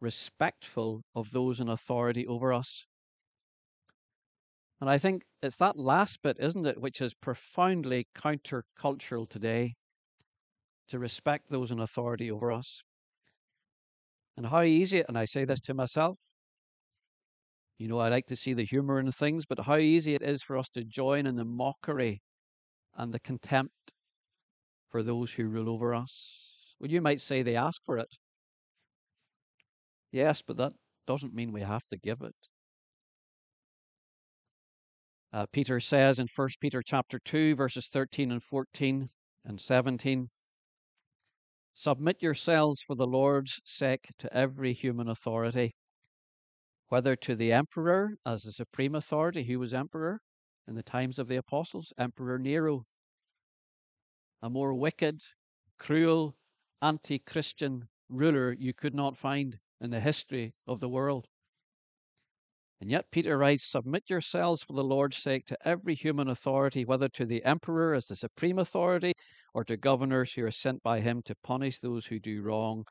respectful 0.01 1.03
of 1.15 1.31
those 1.31 1.61
in 1.61 1.69
authority 1.69 2.27
over 2.27 2.53
us. 2.53 2.87
And 4.81 4.89
I 4.89 4.97
think 4.97 5.23
it's 5.43 5.57
that 5.57 5.79
last 5.79 6.23
bit, 6.23 6.39
isn't 6.41 6.67
it, 6.67 6.81
which 6.81 7.01
is 7.01 7.13
profoundly 7.13 8.07
countercultural 8.17 9.29
today 9.29 9.75
to 10.89 10.99
respect 10.99 11.51
those 11.51 11.71
in 11.71 11.79
authority 11.81 12.31
over 12.31 12.51
us. 12.51 12.83
And 14.37 14.47
how 14.47 14.63
easy, 14.63 15.05
and 15.07 15.19
I 15.19 15.27
say 15.27 15.45
this 15.45 15.61
to 15.61 15.75
myself, 15.75 16.17
you 17.79 17.89
know, 17.89 17.99
I 17.99 18.09
like 18.09 18.27
to 18.27 18.37
see 18.37 18.55
the 18.55 18.65
humor 18.65 18.99
in 18.99 19.11
things, 19.11 19.45
but 19.47 19.61
how 19.61 19.77
easy 19.77 20.15
it 20.15 20.23
is 20.23 20.43
for 20.43 20.57
us 20.57 20.69
to 20.71 20.85
join 20.85 21.27
in 21.27 21.37
the 21.37 21.45
mockery 21.45 22.21
and 22.97 23.13
the 23.13 23.21
contempt 23.21 23.93
for 24.91 25.03
those 25.03 25.33
who 25.33 25.47
rule 25.47 25.69
over 25.69 25.95
us. 25.95 26.75
Well, 26.79 26.91
you 26.91 27.01
might 27.01 27.21
say 27.21 27.43
they 27.43 27.57
ask 27.57 27.83
for 27.85 27.99
it. 27.99 28.17
Yes, 30.11 30.43
but 30.43 30.57
that 30.57 30.73
doesn't 31.07 31.35
mean 31.35 31.53
we 31.53 31.63
have 31.63 31.87
to 31.91 31.97
give 31.97 32.21
it. 32.23 32.35
Uh, 35.33 35.47
Peter 35.53 35.79
says 35.79 36.19
in 36.19 36.27
1 36.35 36.49
Peter 36.61 36.83
chapter 36.83 37.19
2, 37.19 37.55
verses 37.55 37.89
13 37.89 38.33
and 38.33 38.43
14 38.43 39.09
and 39.45 39.61
17, 39.61 40.29
Submit 41.73 42.21
yourselves 42.21 42.83
for 42.83 42.97
the 42.97 43.07
Lord's 43.07 43.61
sake 43.65 44.09
to 44.19 44.33
every 44.37 44.73
human 44.73 45.09
authority, 45.09 45.77
whether 46.89 47.15
to 47.15 47.37
the 47.37 47.53
emperor 47.53 48.17
as 48.27 48.43
the 48.43 48.53
supreme 48.53 48.97
authority, 48.97 49.45
who 49.45 49.61
was 49.61 49.73
emperor 49.73 50.21
in 50.67 50.75
the 50.75 50.83
times 50.83 51.19
of 51.19 51.29
the 51.29 51.37
apostles, 51.37 51.93
Emperor 51.97 52.39
Nero, 52.39 52.85
a 54.43 54.51
more 54.51 54.75
wicked, 54.75 55.21
cruel, 55.79 56.35
anti 56.83 57.21
Christian 57.21 57.89
ruler 58.09 58.53
you 58.53 58.75
could 58.75 58.95
not 58.95 59.17
find 59.17 59.59
in 59.81 59.91
the 59.91 60.01
history 60.01 60.55
of 60.67 60.81
the 60.81 60.89
world. 60.89 61.29
And 62.81 62.91
yet 62.91 63.11
Peter 63.11 63.37
writes, 63.37 63.65
Submit 63.65 64.09
yourselves 64.09 64.63
for 64.63 64.73
the 64.73 64.83
Lord's 64.83 65.19
sake 65.19 65.45
to 65.47 65.69
every 65.69 65.95
human 65.95 66.29
authority, 66.29 66.85
whether 66.87 67.09
to 67.11 67.27
the 67.27 67.45
emperor 67.45 67.93
as 67.93 68.07
the 68.07 68.17
supreme 68.17 68.59
authority, 68.59 69.13
or 69.53 69.65
to 69.65 69.77
governors 69.77 70.33
who 70.33 70.45
are 70.47 70.51
sent 70.51 70.83
by 70.83 71.01
him 71.01 71.21
to 71.23 71.35
punish 71.43 71.79
those 71.79 72.07
who 72.07 72.19
do 72.19 72.41
wrong 72.41 72.87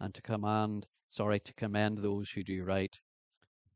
and 0.00 0.14
to 0.14 0.22
command, 0.22 0.86
sorry, 1.10 1.40
to 1.40 1.52
commend 1.54 1.98
those 1.98 2.30
who 2.30 2.42
do 2.42 2.64
right. 2.64 2.98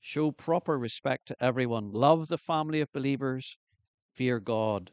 Show 0.01 0.33
proper 0.33 0.79
respect 0.79 1.27
to 1.29 1.37
everyone. 1.39 1.91
Love 1.93 2.29
the 2.29 2.39
family 2.39 2.81
of 2.81 2.91
believers. 2.93 3.59
Fear 4.15 4.41
God. 4.41 4.93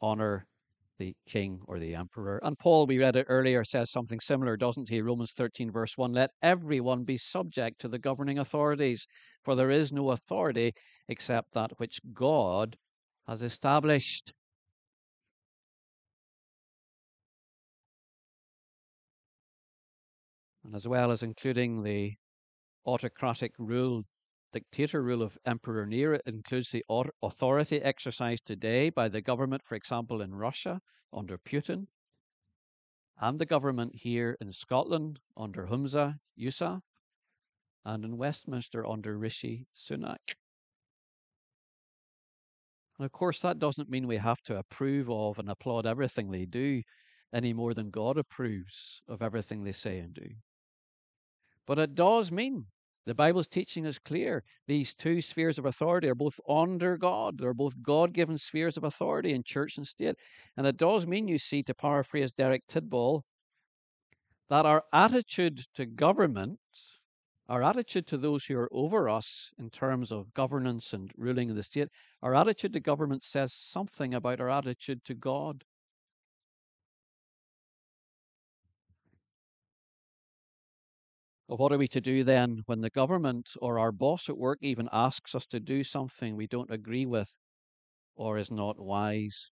Honor 0.00 0.46
the 1.02 1.16
king 1.26 1.58
or 1.66 1.80
the 1.80 1.96
emperor. 1.96 2.38
And 2.44 2.56
Paul, 2.56 2.86
we 2.86 2.98
read 2.98 3.16
it 3.16 3.26
earlier, 3.28 3.64
says 3.64 3.90
something 3.90 4.20
similar, 4.20 4.56
doesn't 4.56 4.88
he? 4.88 5.00
Romans 5.00 5.32
13, 5.32 5.72
verse 5.72 5.98
1 5.98 6.12
Let 6.12 6.30
everyone 6.42 7.02
be 7.02 7.16
subject 7.16 7.80
to 7.80 7.88
the 7.88 7.98
governing 7.98 8.38
authorities, 8.38 9.08
for 9.42 9.56
there 9.56 9.70
is 9.70 9.92
no 9.92 10.10
authority 10.10 10.72
except 11.08 11.54
that 11.54 11.72
which 11.78 11.98
God 12.12 12.76
has 13.26 13.42
established. 13.42 14.32
And 20.64 20.76
as 20.76 20.86
well 20.86 21.10
as 21.10 21.24
including 21.24 21.82
the 21.82 22.12
autocratic 22.86 23.52
rule 23.58 24.04
dictator 24.52 25.02
rule 25.02 25.22
of 25.22 25.38
Emperor 25.46 25.86
Nero 25.86 26.18
includes 26.26 26.70
the 26.70 26.84
authority 27.22 27.80
exercised 27.80 28.44
today 28.44 28.90
by 28.90 29.08
the 29.08 29.20
government, 29.20 29.62
for 29.64 29.74
example, 29.74 30.20
in 30.20 30.34
Russia 30.34 30.80
under 31.12 31.38
Putin, 31.38 31.86
and 33.20 33.38
the 33.38 33.46
government 33.46 33.94
here 33.94 34.36
in 34.40 34.52
Scotland 34.52 35.20
under 35.36 35.66
Humza 35.66 36.18
Yousaf, 36.38 36.80
and 37.84 38.04
in 38.04 38.16
Westminster 38.16 38.86
under 38.86 39.18
Rishi 39.18 39.66
Sunak. 39.76 40.36
And 42.98 43.06
of 43.06 43.12
course, 43.12 43.40
that 43.40 43.58
doesn't 43.58 43.90
mean 43.90 44.06
we 44.06 44.18
have 44.18 44.42
to 44.42 44.58
approve 44.58 45.10
of 45.10 45.38
and 45.38 45.48
applaud 45.48 45.86
everything 45.86 46.30
they 46.30 46.44
do 46.44 46.82
any 47.32 47.52
more 47.52 47.74
than 47.74 47.90
God 47.90 48.18
approves 48.18 49.02
of 49.08 49.22
everything 49.22 49.64
they 49.64 49.72
say 49.72 49.98
and 49.98 50.12
do. 50.12 50.28
But 51.66 51.78
it 51.78 51.94
does 51.94 52.30
mean 52.30 52.66
the 53.04 53.14
Bible's 53.14 53.48
teaching 53.48 53.84
is 53.84 53.98
clear. 53.98 54.44
These 54.68 54.94
two 54.94 55.20
spheres 55.20 55.58
of 55.58 55.66
authority 55.66 56.08
are 56.08 56.14
both 56.14 56.38
under 56.48 56.96
God. 56.96 57.38
They're 57.38 57.52
both 57.52 57.82
God 57.82 58.12
given 58.12 58.38
spheres 58.38 58.76
of 58.76 58.84
authority 58.84 59.32
in 59.32 59.42
church 59.42 59.76
and 59.76 59.86
state. 59.86 60.16
And 60.56 60.66
it 60.66 60.76
does 60.76 61.06
mean, 61.06 61.26
you 61.26 61.38
see, 61.38 61.62
to 61.64 61.74
paraphrase 61.74 62.32
Derek 62.32 62.66
Tidball, 62.68 63.22
that 64.50 64.66
our 64.66 64.84
attitude 64.92 65.60
to 65.74 65.86
government, 65.86 66.60
our 67.48 67.62
attitude 67.62 68.06
to 68.06 68.18
those 68.18 68.44
who 68.44 68.56
are 68.56 68.68
over 68.70 69.08
us 69.08 69.50
in 69.58 69.68
terms 69.70 70.12
of 70.12 70.32
governance 70.34 70.92
and 70.92 71.10
ruling 71.16 71.48
in 71.48 71.56
the 71.56 71.62
state, 71.62 71.88
our 72.22 72.34
attitude 72.34 72.72
to 72.74 72.80
government 72.80 73.24
says 73.24 73.52
something 73.52 74.14
about 74.14 74.40
our 74.40 74.50
attitude 74.50 75.02
to 75.04 75.14
God. 75.14 75.64
What 81.58 81.72
are 81.72 81.78
we 81.78 81.88
to 81.88 82.00
do 82.00 82.24
then 82.24 82.62
when 82.66 82.80
the 82.80 82.90
government 82.90 83.50
or 83.60 83.78
our 83.78 83.92
boss 83.92 84.28
at 84.28 84.38
work 84.38 84.58
even 84.62 84.88
asks 84.92 85.34
us 85.34 85.46
to 85.46 85.60
do 85.60 85.82
something 85.82 86.36
we 86.36 86.46
don't 86.46 86.70
agree 86.70 87.06
with 87.06 87.28
or 88.14 88.38
is 88.38 88.50
not 88.50 88.78
wise? 88.78 89.50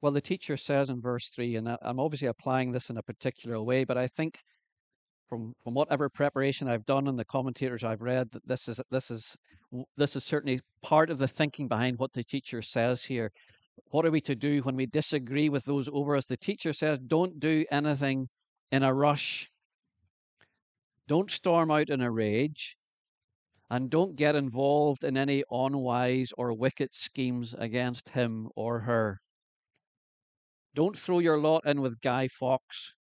Well, 0.00 0.12
the 0.12 0.20
teacher 0.20 0.56
says 0.56 0.90
in 0.90 1.00
verse 1.00 1.30
3, 1.30 1.56
and 1.56 1.78
I'm 1.80 1.98
obviously 1.98 2.28
applying 2.28 2.72
this 2.72 2.90
in 2.90 2.98
a 2.98 3.02
particular 3.02 3.62
way, 3.62 3.84
but 3.84 3.96
I 3.96 4.06
think 4.06 4.38
from, 5.28 5.54
from 5.62 5.72
whatever 5.72 6.10
preparation 6.10 6.68
I've 6.68 6.84
done 6.84 7.08
and 7.08 7.18
the 7.18 7.24
commentators 7.24 7.84
I've 7.84 8.02
read, 8.02 8.30
that 8.32 8.46
this 8.46 8.68
is 8.68 8.80
this 8.90 9.10
is 9.10 9.34
this 9.96 10.14
is 10.14 10.22
certainly 10.22 10.60
part 10.82 11.08
of 11.08 11.18
the 11.18 11.26
thinking 11.26 11.68
behind 11.68 11.98
what 11.98 12.12
the 12.12 12.22
teacher 12.22 12.60
says 12.60 13.02
here. 13.02 13.32
What 13.90 14.04
are 14.04 14.10
we 14.10 14.20
to 14.20 14.34
do 14.34 14.60
when 14.60 14.76
we 14.76 14.86
disagree 14.86 15.48
with 15.48 15.64
those 15.64 15.88
over 15.90 16.14
us? 16.16 16.26
The 16.26 16.36
teacher 16.36 16.72
says, 16.72 16.98
don't 16.98 17.40
do 17.40 17.64
anything 17.72 18.28
in 18.74 18.82
a 18.82 18.92
rush. 18.92 19.48
Don't 21.06 21.30
storm 21.30 21.70
out 21.70 21.90
in 21.90 22.00
a 22.00 22.10
rage. 22.10 22.76
And 23.70 23.88
don't 23.88 24.16
get 24.16 24.34
involved 24.34 25.04
in 25.04 25.16
any 25.16 25.44
unwise 25.48 26.32
or 26.36 26.52
wicked 26.52 26.92
schemes 26.92 27.54
against 27.54 28.08
him 28.08 28.48
or 28.56 28.80
her. 28.80 29.20
Don't 30.74 30.98
throw 30.98 31.20
your 31.20 31.38
lot 31.38 31.64
in 31.64 31.82
with 31.82 32.00
Guy 32.00 32.26
Fawkes, 32.26 32.94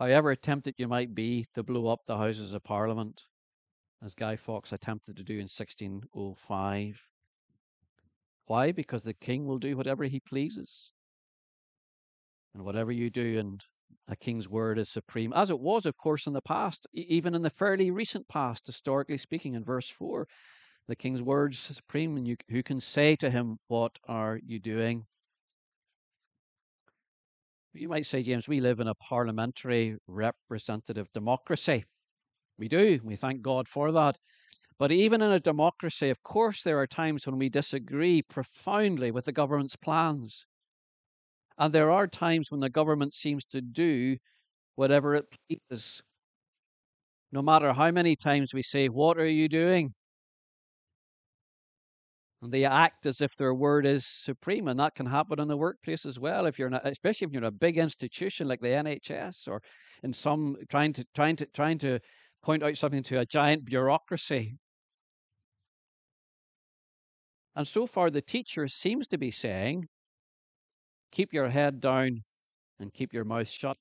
however 0.00 0.34
tempted 0.34 0.74
you 0.78 0.88
might 0.88 1.14
be 1.14 1.46
to 1.54 1.62
blow 1.62 1.86
up 1.86 2.00
the 2.06 2.18
Houses 2.18 2.52
of 2.52 2.64
Parliament, 2.64 3.22
as 4.04 4.14
Guy 4.14 4.34
Fawkes 4.34 4.72
attempted 4.72 5.16
to 5.16 5.22
do 5.22 5.34
in 5.34 5.48
1605. 5.48 7.00
Why? 8.46 8.72
Because 8.72 9.04
the 9.04 9.14
king 9.14 9.46
will 9.46 9.58
do 9.58 9.76
whatever 9.76 10.04
he 10.04 10.18
pleases. 10.18 10.90
And 12.52 12.64
whatever 12.64 12.90
you 12.90 13.08
do, 13.08 13.38
and 13.38 13.64
a 14.08 14.16
king's 14.16 14.48
word 14.48 14.78
is 14.78 14.88
supreme, 14.88 15.32
as 15.32 15.50
it 15.50 15.58
was, 15.58 15.86
of 15.86 15.96
course, 15.96 16.26
in 16.26 16.32
the 16.32 16.42
past, 16.42 16.86
even 16.92 17.34
in 17.34 17.42
the 17.42 17.50
fairly 17.50 17.90
recent 17.90 18.26
past, 18.28 18.66
historically 18.66 19.18
speaking, 19.18 19.54
in 19.54 19.64
verse 19.64 19.88
4. 19.88 20.26
The 20.88 20.96
king's 20.96 21.22
words 21.22 21.58
supreme, 21.58 22.16
and 22.16 22.26
you, 22.26 22.36
who 22.50 22.62
can 22.62 22.80
say 22.80 23.16
to 23.16 23.30
him, 23.30 23.58
What 23.68 23.98
are 24.08 24.40
you 24.44 24.58
doing? 24.58 25.06
You 27.74 27.88
might 27.88 28.06
say, 28.06 28.22
James, 28.22 28.48
we 28.48 28.60
live 28.60 28.80
in 28.80 28.88
a 28.88 28.94
parliamentary 28.94 29.96
representative 30.06 31.10
democracy. 31.14 31.84
We 32.58 32.68
do. 32.68 33.00
We 33.02 33.16
thank 33.16 33.40
God 33.40 33.66
for 33.66 33.92
that. 33.92 34.18
But 34.78 34.92
even 34.92 35.22
in 35.22 35.32
a 35.32 35.40
democracy, 35.40 36.10
of 36.10 36.22
course, 36.22 36.62
there 36.62 36.78
are 36.80 36.86
times 36.86 37.26
when 37.26 37.38
we 37.38 37.48
disagree 37.48 38.22
profoundly 38.22 39.10
with 39.10 39.24
the 39.24 39.32
government's 39.32 39.76
plans. 39.76 40.44
And 41.62 41.72
there 41.72 41.92
are 41.92 42.08
times 42.08 42.50
when 42.50 42.58
the 42.58 42.68
government 42.68 43.14
seems 43.14 43.44
to 43.44 43.60
do 43.60 44.16
whatever 44.74 45.14
it 45.14 45.26
pleases. 45.48 46.02
No 47.30 47.40
matter 47.40 47.72
how 47.72 47.92
many 47.92 48.16
times 48.16 48.52
we 48.52 48.62
say, 48.62 48.88
What 48.88 49.16
are 49.16 49.28
you 49.28 49.48
doing? 49.48 49.94
And 52.42 52.52
they 52.52 52.64
act 52.64 53.06
as 53.06 53.20
if 53.20 53.36
their 53.36 53.54
word 53.54 53.86
is 53.86 54.04
supreme, 54.04 54.66
and 54.66 54.80
that 54.80 54.96
can 54.96 55.06
happen 55.06 55.38
in 55.38 55.46
the 55.46 55.56
workplace 55.56 56.04
as 56.04 56.18
well. 56.18 56.46
If 56.46 56.58
you're 56.58 56.68
especially 56.82 57.28
if 57.28 57.32
you're 57.32 57.42
in 57.42 57.46
a 57.46 57.52
big 57.52 57.78
institution 57.78 58.48
like 58.48 58.60
the 58.60 58.66
NHS, 58.66 59.46
or 59.46 59.62
in 60.02 60.12
some 60.12 60.56
trying 60.68 60.92
to 60.94 61.04
trying 61.14 61.36
to 61.36 61.46
trying 61.54 61.78
to 61.78 62.00
point 62.42 62.64
out 62.64 62.76
something 62.76 63.04
to 63.04 63.20
a 63.20 63.26
giant 63.26 63.66
bureaucracy, 63.66 64.56
and 67.54 67.68
so 67.68 67.86
far, 67.86 68.10
the 68.10 68.20
teacher 68.20 68.66
seems 68.66 69.06
to 69.06 69.16
be 69.16 69.30
saying, 69.30 69.86
keep 71.12 71.32
your 71.32 71.50
head 71.50 71.80
down 71.80 72.24
and 72.80 72.92
keep 72.92 73.12
your 73.12 73.24
mouth 73.24 73.48
shut. 73.48 73.76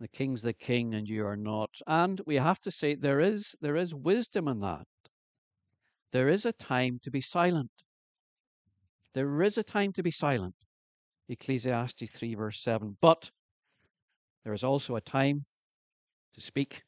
The 0.00 0.08
king's 0.08 0.42
the 0.42 0.52
king 0.52 0.94
and 0.94 1.08
you 1.08 1.26
are 1.26 1.36
not. 1.36 1.70
And 1.86 2.20
we 2.26 2.36
have 2.36 2.60
to 2.60 2.70
say 2.70 2.94
there 2.94 3.20
is 3.20 3.56
there 3.60 3.76
is 3.76 3.94
wisdom 3.94 4.46
in 4.46 4.60
that. 4.60 4.86
There 6.12 6.28
is 6.28 6.46
a 6.46 6.52
time 6.52 6.98
to 7.02 7.10
be 7.10 7.20
silent. 7.20 7.70
There 9.14 9.42
is 9.42 9.58
a 9.58 9.64
time 9.64 9.92
to 9.94 10.02
be 10.02 10.10
silent. 10.10 10.54
Ecclesiastes 11.28 12.10
3 12.10 12.34
verse 12.34 12.60
7. 12.62 12.96
But 13.00 13.30
there 14.44 14.52
is 14.52 14.64
also 14.64 14.96
a 14.96 15.00
time 15.00 15.44
to 16.34 16.40
speak. 16.40 16.82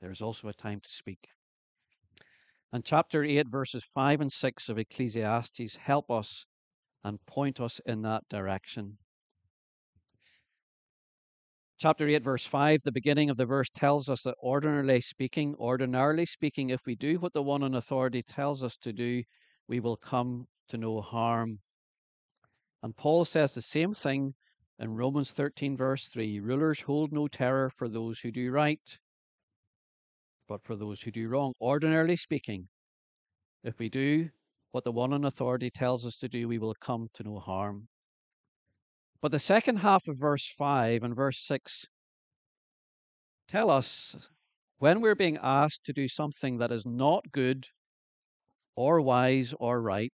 There 0.00 0.10
is 0.10 0.22
also 0.22 0.48
a 0.48 0.54
time 0.54 0.80
to 0.80 0.88
speak. 0.88 1.28
And 2.72 2.84
chapter 2.84 3.22
8, 3.22 3.48
verses 3.48 3.84
5 3.84 4.20
and 4.20 4.32
6 4.32 4.68
of 4.68 4.78
Ecclesiastes 4.78 5.76
help 5.76 6.10
us 6.10 6.44
and 7.04 7.24
point 7.26 7.60
us 7.60 7.80
in 7.86 8.02
that 8.02 8.24
direction. 8.28 8.98
Chapter 11.78 12.08
8, 12.08 12.24
verse 12.24 12.46
5, 12.46 12.80
the 12.84 12.92
beginning 12.92 13.30
of 13.30 13.36
the 13.36 13.46
verse 13.46 13.68
tells 13.68 14.08
us 14.08 14.22
that 14.22 14.36
ordinarily 14.42 15.00
speaking, 15.00 15.54
ordinarily 15.58 16.24
speaking, 16.24 16.70
if 16.70 16.80
we 16.86 16.94
do 16.96 17.18
what 17.18 17.34
the 17.34 17.42
one 17.42 17.62
in 17.62 17.74
authority 17.74 18.22
tells 18.22 18.64
us 18.64 18.76
to 18.78 18.92
do, 18.92 19.22
we 19.68 19.78
will 19.78 19.96
come 19.96 20.46
to 20.68 20.78
no 20.78 21.00
harm. 21.00 21.58
And 22.82 22.96
Paul 22.96 23.24
says 23.24 23.54
the 23.54 23.62
same 23.62 23.94
thing 23.94 24.34
in 24.78 24.96
Romans 24.96 25.32
13, 25.32 25.76
verse 25.76 26.08
3 26.08 26.40
Rulers 26.40 26.80
hold 26.80 27.12
no 27.12 27.28
terror 27.28 27.70
for 27.70 27.88
those 27.88 28.20
who 28.20 28.30
do 28.30 28.50
right, 28.50 28.98
but 30.48 30.62
for 30.62 30.76
those 30.76 31.02
who 31.02 31.10
do 31.10 31.28
wrong. 31.28 31.52
Ordinarily 31.60 32.16
speaking, 32.16 32.68
if 33.62 33.78
we 33.78 33.88
do 33.88 34.30
what 34.72 34.84
the 34.84 34.92
one 34.92 35.12
in 35.12 35.24
authority 35.24 35.70
tells 35.70 36.06
us 36.06 36.16
to 36.16 36.28
do, 36.28 36.48
we 36.48 36.58
will 36.58 36.74
come 36.80 37.08
to 37.14 37.22
no 37.22 37.38
harm. 37.38 37.88
But 39.20 39.32
the 39.32 39.38
second 39.38 39.76
half 39.78 40.06
of 40.08 40.18
verse 40.18 40.48
5 40.48 41.02
and 41.02 41.16
verse 41.16 41.38
6 41.38 41.86
tell 43.48 43.70
us 43.70 44.28
when 44.78 45.00
we're 45.00 45.14
being 45.14 45.38
asked 45.42 45.84
to 45.84 45.92
do 45.92 46.06
something 46.06 46.58
that 46.58 46.70
is 46.70 46.84
not 46.84 47.32
good 47.32 47.68
or 48.74 49.00
wise 49.00 49.54
or 49.58 49.80
right, 49.80 50.12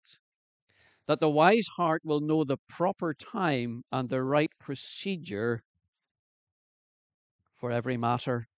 that 1.07 1.21
the 1.21 1.31
wise 1.31 1.69
heart 1.77 2.03
will 2.05 2.21
know 2.21 2.45
the 2.45 2.59
proper 2.69 3.15
time 3.15 3.83
and 3.93 4.09
the 4.09 4.23
right 4.23 4.51
procedure 4.59 5.63
for 7.57 7.71
every 7.71 7.97
matter. 7.97 8.49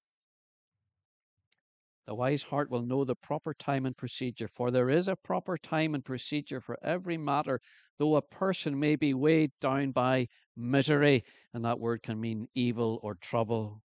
The 2.10 2.16
wise 2.16 2.42
heart 2.42 2.72
will 2.72 2.82
know 2.82 3.04
the 3.04 3.14
proper 3.14 3.54
time 3.54 3.86
and 3.86 3.96
procedure, 3.96 4.48
for 4.48 4.72
there 4.72 4.90
is 4.90 5.06
a 5.06 5.14
proper 5.14 5.56
time 5.56 5.94
and 5.94 6.04
procedure 6.04 6.60
for 6.60 6.76
every 6.82 7.16
matter, 7.16 7.60
though 8.00 8.16
a 8.16 8.20
person 8.20 8.80
may 8.80 8.96
be 8.96 9.14
weighed 9.14 9.52
down 9.60 9.92
by 9.92 10.26
misery, 10.56 11.22
and 11.54 11.64
that 11.64 11.78
word 11.78 12.02
can 12.02 12.20
mean 12.20 12.48
evil 12.52 12.98
or 13.04 13.14
trouble. 13.14 13.84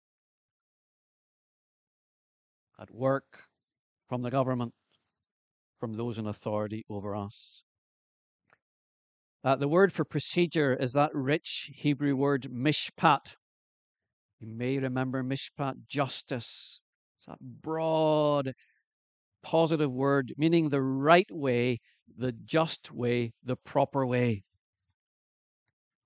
At 2.80 2.96
work, 2.96 3.50
from 4.08 4.22
the 4.22 4.32
government, 4.32 4.74
from 5.82 5.98
those 5.98 6.18
in 6.18 6.26
authority 6.26 6.86
over 6.90 7.18
us. 7.18 7.64
Uh, 9.44 9.58
the 9.58 9.68
word 9.68 9.92
for 9.92 10.06
procedure 10.06 10.74
is 10.74 10.94
that 10.94 11.14
rich 11.14 11.72
Hebrew 11.76 12.16
word 12.16 12.44
mishpat. 12.44 13.36
You 14.40 14.48
may 14.48 14.78
remember 14.78 15.26
mishpat, 15.26 15.88
justice, 15.90 16.83
it's 17.26 17.34
a 17.34 17.38
broad, 17.42 18.54
positive 19.44 19.92
word, 19.92 20.34
meaning 20.38 20.68
the 20.68 20.82
right 20.82 21.30
way, 21.32 21.80
the 22.18 22.34
just 22.34 22.92
way, 22.92 23.32
the 23.44 23.56
proper 23.56 24.06
way. 24.06 24.44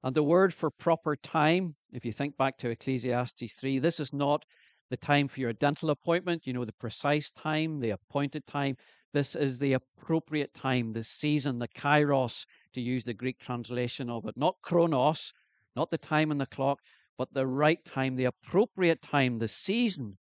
And 0.04 0.16
the 0.16 0.22
word 0.22 0.54
for 0.54 0.70
proper 0.70 1.16
time, 1.16 1.76
if 1.92 2.06
you 2.06 2.12
think 2.12 2.38
back 2.38 2.58
to 2.60 2.70
Ecclesiastes 2.70 3.54
3, 3.54 3.80
this 3.80 4.00
is 4.00 4.14
not 4.14 4.46
the 4.92 4.98
time 4.98 5.28
for 5.28 5.40
your 5.40 5.54
dental 5.54 5.90
appointment, 5.90 6.46
you 6.46 6.54
know, 6.54 6.66
the 6.66 6.74
precise 6.74 7.32
time, 7.32 7.80
the 7.80 7.90
appointed 7.90 8.46
time. 8.46 8.78
This 9.12 9.36
is 9.36 9.58
the 9.58 9.74
appropriate 9.74 10.54
time, 10.54 10.94
the 10.94 11.04
season, 11.04 11.58
the 11.58 11.68
kairos, 11.68 12.46
to 12.74 12.82
use 12.82 13.04
the 13.04 13.14
Greek 13.14 13.40
translation 13.40 14.10
of 14.10 14.28
it. 14.28 14.38
Not 14.38 14.56
chronos, 14.62 15.34
not 15.76 15.90
the 15.90 15.98
time 15.98 16.30
on 16.30 16.38
the 16.38 16.46
clock, 16.46 16.80
but 17.18 17.34
the 17.34 17.48
right 17.48 17.84
time, 17.84 18.16
the 18.16 18.26
appropriate 18.26 19.02
time, 19.02 19.40
the 19.40 19.48
season 19.48 20.18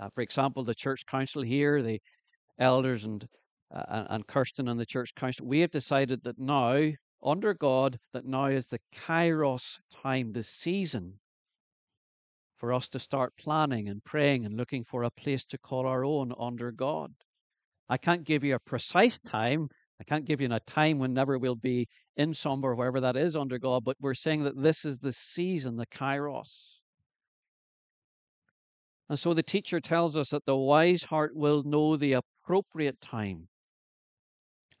uh, 0.00 0.08
for 0.14 0.22
example, 0.22 0.64
the 0.64 0.74
church 0.74 1.04
council 1.06 1.42
here, 1.42 1.82
the 1.82 2.00
elders 2.58 3.04
and 3.04 3.26
uh, 3.72 4.06
and 4.10 4.26
Kirsten 4.26 4.66
and 4.66 4.80
the 4.80 4.86
church 4.86 5.14
council, 5.14 5.46
we 5.46 5.60
have 5.60 5.70
decided 5.70 6.24
that 6.24 6.38
now, 6.38 6.90
under 7.22 7.54
God, 7.54 7.98
that 8.12 8.24
now 8.24 8.46
is 8.46 8.66
the 8.66 8.80
Kairos 8.92 9.78
time, 9.92 10.32
the 10.32 10.42
season 10.42 11.20
for 12.56 12.72
us 12.72 12.88
to 12.88 12.98
start 12.98 13.36
planning 13.38 13.88
and 13.88 14.02
praying 14.04 14.44
and 14.44 14.56
looking 14.56 14.84
for 14.84 15.04
a 15.04 15.10
place 15.10 15.44
to 15.44 15.58
call 15.58 15.86
our 15.86 16.04
own 16.04 16.32
under 16.38 16.72
God. 16.72 17.12
I 17.88 17.96
can't 17.96 18.24
give 18.24 18.42
you 18.42 18.56
a 18.56 18.60
precise 18.60 19.20
time. 19.20 19.68
I 20.00 20.04
can't 20.04 20.24
give 20.24 20.40
you 20.40 20.52
a 20.52 20.60
time 20.60 20.98
whenever 20.98 21.38
we'll 21.38 21.54
be 21.54 21.86
in 22.16 22.34
somewhere, 22.34 22.74
wherever 22.74 23.00
that 23.00 23.16
is 23.16 23.36
under 23.36 23.58
God, 23.58 23.84
but 23.84 23.96
we're 24.00 24.14
saying 24.14 24.44
that 24.44 24.60
this 24.60 24.84
is 24.84 24.98
the 24.98 25.12
season, 25.12 25.76
the 25.76 25.86
Kairos. 25.86 26.79
And 29.10 29.18
so 29.18 29.34
the 29.34 29.42
teacher 29.42 29.80
tells 29.80 30.16
us 30.16 30.28
that 30.28 30.46
the 30.46 30.56
wise 30.56 31.02
heart 31.02 31.32
will 31.34 31.64
know 31.64 31.96
the 31.96 32.12
appropriate 32.12 33.00
time. 33.00 33.48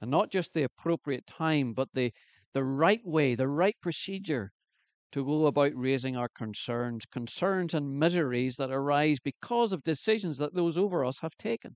And 0.00 0.08
not 0.08 0.30
just 0.30 0.54
the 0.54 0.62
appropriate 0.62 1.26
time, 1.26 1.72
but 1.74 1.88
the, 1.94 2.12
the 2.54 2.62
right 2.62 3.00
way, 3.04 3.34
the 3.34 3.48
right 3.48 3.74
procedure 3.82 4.52
to 5.10 5.24
go 5.24 5.46
about 5.46 5.72
raising 5.74 6.16
our 6.16 6.28
concerns, 6.28 7.06
concerns 7.06 7.74
and 7.74 7.98
miseries 7.98 8.54
that 8.54 8.70
arise 8.70 9.18
because 9.18 9.72
of 9.72 9.82
decisions 9.82 10.38
that 10.38 10.54
those 10.54 10.78
over 10.78 11.04
us 11.04 11.18
have 11.22 11.36
taken. 11.36 11.74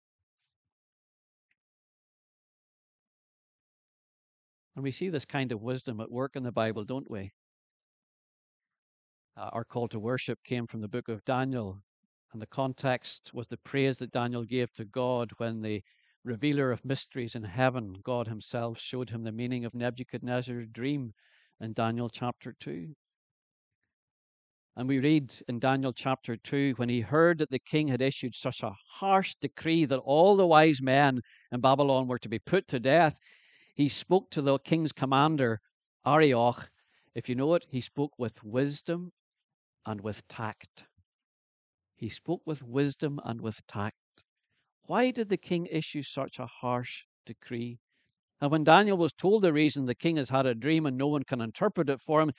And 4.77 4.85
we 4.85 4.93
see 4.93 5.09
this 5.09 5.25
kind 5.25 5.51
of 5.51 5.61
wisdom 5.61 6.01
at 6.01 6.13
work 6.13 6.37
in 6.37 6.45
the 6.45 6.53
Bible, 6.53 6.85
don't 6.85 7.11
we? 7.11 7.33
Uh, 9.37 9.51
our 9.53 9.65
call 9.65 9.89
to 9.89 9.99
worship 9.99 10.39
came 10.45 10.69
from 10.69 10.83
the 10.83 10.89
book 10.89 11.09
of 11.09 11.25
Daniel, 11.25 11.83
and 12.35 12.43
the 12.43 12.47
context 12.47 13.33
was 13.33 13.47
the 13.47 13.57
praise 13.59 13.99
that 13.99 14.11
Daniel 14.11 14.43
gave 14.43 14.73
to 14.73 14.85
God 14.85 15.31
when 15.37 15.63
the 15.63 15.85
revealer 16.25 16.73
of 16.73 16.85
mysteries 16.85 17.37
in 17.37 17.45
heaven, 17.45 17.97
God 18.03 18.27
Himself 18.27 18.77
showed 18.77 19.09
him 19.09 19.23
the 19.23 19.31
meaning 19.31 19.65
of 19.65 19.73
Nebuchadnezzar's 19.73 20.67
dream 20.73 21.15
in 21.61 21.75
Daniel 21.75 22.09
chapter 22.09 22.53
2. 22.59 22.93
And 24.77 24.89
we 24.89 24.99
read 24.99 25.33
in 25.47 25.61
Daniel 25.61 25.93
chapter 25.93 26.37
2 26.37 26.75
when 26.77 26.89
he 26.89 27.03
heard 27.03 27.39
that 27.39 27.51
the 27.51 27.61
king 27.61 27.87
had 27.87 28.03
issued 28.03 28.35
such 28.35 28.65
a 28.65 28.75
harsh 28.89 29.37
decree 29.41 29.85
that 29.85 29.99
all 29.99 30.37
the 30.37 30.45
wise 30.45 30.83
men 30.83 31.21
in 31.53 31.61
Babylon 31.61 32.09
were 32.09 32.19
to 32.19 32.29
be 32.29 32.41
put 32.41 32.67
to 32.67 32.81
death, 32.81 33.17
he 33.77 33.87
spoke 33.87 34.29
to 34.31 34.43
the 34.43 34.59
king's 34.59 34.91
commander, 34.91 35.61
Arioch. 36.05 36.69
If 37.15 37.29
you 37.29 37.37
know 37.37 37.55
it, 37.55 37.65
he 37.71 37.81
spoke 37.81 38.19
with 38.19 38.43
wisdom 38.43 39.13
and 39.87 40.01
with 40.01 40.27
tact. 40.27 40.85
He 41.97 42.09
spoke 42.09 42.43
with 42.45 42.63
wisdom 42.63 43.21
and 43.25 43.41
with 43.41 43.67
tact. 43.67 44.25
Why 44.87 45.11
did 45.11 45.29
the 45.29 45.37
king 45.37 45.67
issue 45.67 46.03
such 46.03 46.39
a 46.39 46.47
harsh 46.47 47.05
decree? 47.25 47.79
And 48.41 48.51
when 48.51 48.65
Daniel 48.65 48.99
was 48.99 49.13
told 49.13 49.43
the 49.43 49.53
reason 49.53 49.87
the 49.87 49.95
king 49.95 50.17
has 50.17 50.29
had 50.29 50.45
a 50.45 50.55
dream 50.55 50.87
and 50.87 50.99
no 50.99 51.07
one 51.07 51.23
can 51.23 51.41
interpret 51.41 51.89
it 51.89 52.01
for 52.01 52.21
him, 52.21 52.33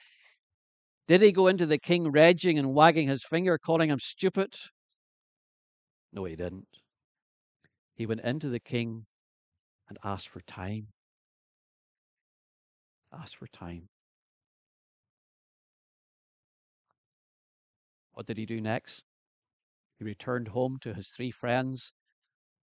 did 1.08 1.22
he 1.22 1.32
go 1.32 1.48
into 1.48 1.66
the 1.66 1.78
king 1.78 2.12
raging 2.12 2.60
and 2.60 2.74
wagging 2.74 3.08
his 3.08 3.24
finger, 3.24 3.58
calling 3.58 3.90
him 3.90 4.00
stupid? 4.00 4.54
No, 6.12 6.26
he 6.26 6.36
didn't. 6.36 6.68
He 7.94 8.06
went 8.06 8.22
into 8.22 8.50
the 8.50 8.60
king 8.60 9.06
and 9.88 9.98
asked 10.04 10.30
for 10.30 10.42
time. 10.42 10.88
Asked 13.14 13.38
for 13.38 13.48
time. 13.48 13.90
What 18.14 18.26
did 18.26 18.38
he 18.38 18.46
do 18.46 18.62
next? 18.62 19.06
Returned 20.06 20.50
home 20.50 20.78
to 20.82 20.94
his 20.94 21.10
three 21.10 21.32
friends 21.32 21.92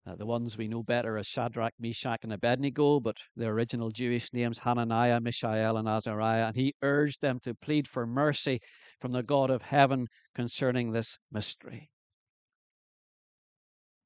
uh, 0.07 0.15
the 0.15 0.25
ones 0.25 0.57
we 0.57 0.69
know 0.69 0.83
better 0.83 1.19
as 1.19 1.27
Shadrach, 1.27 1.73
Meshach, 1.81 2.21
and 2.23 2.33
Abednego, 2.33 3.01
but 3.01 3.17
their 3.35 3.53
original 3.53 3.91
Jewish 3.91 4.33
names 4.33 4.59
Hananiah, 4.59 5.21
Mishael, 5.21 5.77
and 5.77 5.89
Azariah. 5.89 6.47
And 6.47 6.57
he 6.57 6.75
urged 6.81 7.21
them 7.21 7.41
to 7.41 7.55
plead 7.55 7.89
for 7.89 8.07
mercy 8.07 8.61
from 9.01 9.11
the 9.13 9.25
God 9.25 9.51
of 9.51 9.63
heaven 9.63 10.07
concerning 10.35 10.93
this 10.93 11.19
mystery. 11.33 11.91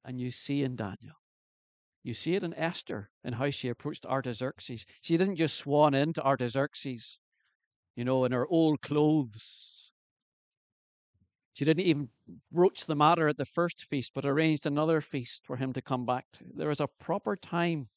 And 0.05 0.19
you 0.19 0.31
see 0.31 0.63
in 0.63 0.75
Daniel, 0.75 1.17
you 2.03 2.15
see 2.15 2.35
it 2.35 2.43
in 2.43 2.55
Esther 2.55 3.11
in 3.23 3.35
how 3.35 3.51
she 3.51 3.69
approached 3.69 4.07
Artaxerxes. 4.07 4.87
She 5.03 5.19
didn't 5.19 5.37
just 5.37 5.59
swan 5.59 5.93
into 5.93 6.25
Artaxerxes, 6.25 7.19
you 7.95 8.07
know, 8.07 8.25
in 8.25 8.33
her 8.33 8.47
old 8.47 8.81
clothes 8.81 9.80
she 11.53 11.65
didn't 11.65 11.87
even 11.87 12.09
broach 12.53 12.87
the 12.87 12.95
matter 12.95 13.29
at 13.29 13.37
the 13.37 13.45
first 13.45 13.85
feast, 13.85 14.13
but 14.15 14.25
arranged 14.25 14.67
another 14.67 15.01
feast 15.01 15.43
for 15.45 15.57
him 15.57 15.73
to 15.73 15.83
come 15.83 16.07
back 16.07 16.27
to. 16.33 16.45
There 16.55 16.71
is 16.71 16.81
a 16.81 16.87
proper 16.87 17.37
time 17.37 17.89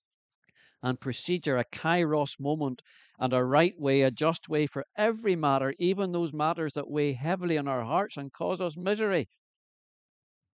and 0.82 1.00
procedure, 1.00 1.58
a 1.58 1.66
kairos 1.66 2.40
moment, 2.40 2.82
and 3.20 3.32
a 3.32 3.44
right 3.44 3.80
way, 3.80 4.02
a 4.02 4.12
just 4.12 4.50
way 4.50 4.68
for 4.68 4.86
every 4.98 5.36
matter, 5.36 5.74
even 5.80 6.12
those 6.12 6.34
matters 6.34 6.74
that 6.74 6.90
weigh 6.90 7.14
heavily 7.14 7.58
on 7.58 7.68
our 7.68 7.84
hearts 7.84 8.18
and 8.18 8.34
cause 8.34 8.60
us 8.60 8.76
misery 8.76 9.30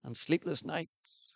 and 0.04 0.16
sleepless 0.16 0.64
nights. 0.64 1.34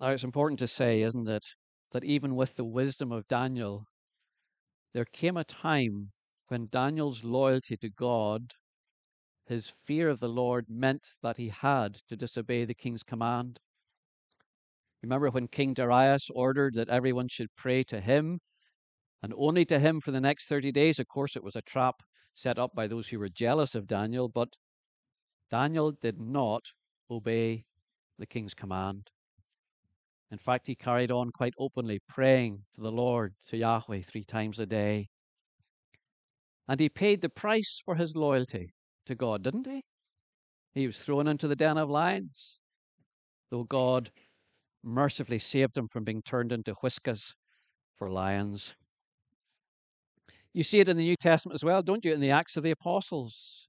Now, 0.00 0.10
it's 0.10 0.24
important 0.24 0.58
to 0.58 0.66
say, 0.66 1.00
isn't 1.00 1.28
it, 1.28 1.46
that 1.92 2.04
even 2.04 2.34
with 2.34 2.56
the 2.56 2.64
wisdom 2.64 3.12
of 3.12 3.28
Daniel, 3.28 3.86
there 4.92 5.06
came 5.06 5.36
a 5.36 5.44
time 5.44 6.10
when 6.54 6.68
Daniel's 6.70 7.24
loyalty 7.24 7.76
to 7.76 7.90
God, 7.90 8.52
his 9.44 9.74
fear 9.84 10.08
of 10.08 10.20
the 10.20 10.28
Lord, 10.28 10.66
meant 10.68 11.08
that 11.20 11.36
he 11.36 11.48
had 11.48 11.94
to 12.08 12.16
disobey 12.16 12.64
the 12.64 12.76
king's 12.76 13.02
command. 13.02 13.58
Remember 15.02 15.30
when 15.30 15.48
King 15.48 15.74
Darius 15.74 16.30
ordered 16.32 16.74
that 16.74 16.88
everyone 16.88 17.26
should 17.26 17.48
pray 17.56 17.82
to 17.82 18.00
him 18.00 18.38
and 19.20 19.34
only 19.36 19.64
to 19.64 19.80
him 19.80 20.00
for 20.00 20.12
the 20.12 20.20
next 20.20 20.46
30 20.46 20.70
days? 20.70 21.00
Of 21.00 21.08
course, 21.08 21.34
it 21.34 21.42
was 21.42 21.56
a 21.56 21.62
trap 21.62 21.96
set 22.34 22.56
up 22.56 22.70
by 22.72 22.86
those 22.86 23.08
who 23.08 23.18
were 23.18 23.28
jealous 23.28 23.74
of 23.74 23.88
Daniel, 23.88 24.28
but 24.28 24.50
Daniel 25.50 25.90
did 25.90 26.20
not 26.20 26.62
obey 27.10 27.64
the 28.16 28.26
king's 28.26 28.54
command. 28.54 29.10
In 30.30 30.38
fact, 30.38 30.68
he 30.68 30.76
carried 30.76 31.10
on 31.10 31.32
quite 31.32 31.54
openly 31.58 31.98
praying 32.08 32.62
to 32.76 32.80
the 32.80 32.92
Lord, 32.92 33.34
to 33.48 33.56
Yahweh, 33.56 34.02
three 34.02 34.22
times 34.22 34.60
a 34.60 34.66
day. 34.66 35.08
And 36.68 36.80
he 36.80 36.88
paid 36.88 37.20
the 37.20 37.28
price 37.28 37.82
for 37.84 37.94
his 37.94 38.16
loyalty 38.16 38.72
to 39.06 39.14
God, 39.14 39.42
didn't 39.42 39.66
he? 39.66 39.82
He 40.72 40.86
was 40.86 40.98
thrown 40.98 41.28
into 41.28 41.46
the 41.46 41.56
den 41.56 41.78
of 41.78 41.90
lions, 41.90 42.58
though 43.50 43.64
God 43.64 44.10
mercifully 44.82 45.38
saved 45.38 45.76
him 45.76 45.88
from 45.88 46.04
being 46.04 46.22
turned 46.22 46.52
into 46.52 46.74
Whiskas 46.74 47.34
for 47.96 48.10
lions. 48.10 48.74
You 50.52 50.62
see 50.62 50.80
it 50.80 50.88
in 50.88 50.96
the 50.96 51.04
New 51.04 51.16
Testament 51.16 51.54
as 51.54 51.64
well, 51.64 51.82
don't 51.82 52.04
you? 52.04 52.12
In 52.12 52.20
the 52.20 52.30
Acts 52.30 52.56
of 52.56 52.62
the 52.62 52.70
Apostles. 52.70 53.68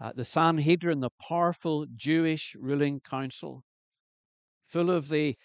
Uh, 0.00 0.12
the 0.14 0.24
Sanhedrin, 0.24 1.00
the 1.00 1.10
powerful 1.28 1.86
Jewish 1.94 2.54
ruling 2.58 3.00
council, 3.00 3.64
full 4.66 4.90
of 4.90 5.08
the 5.08 5.36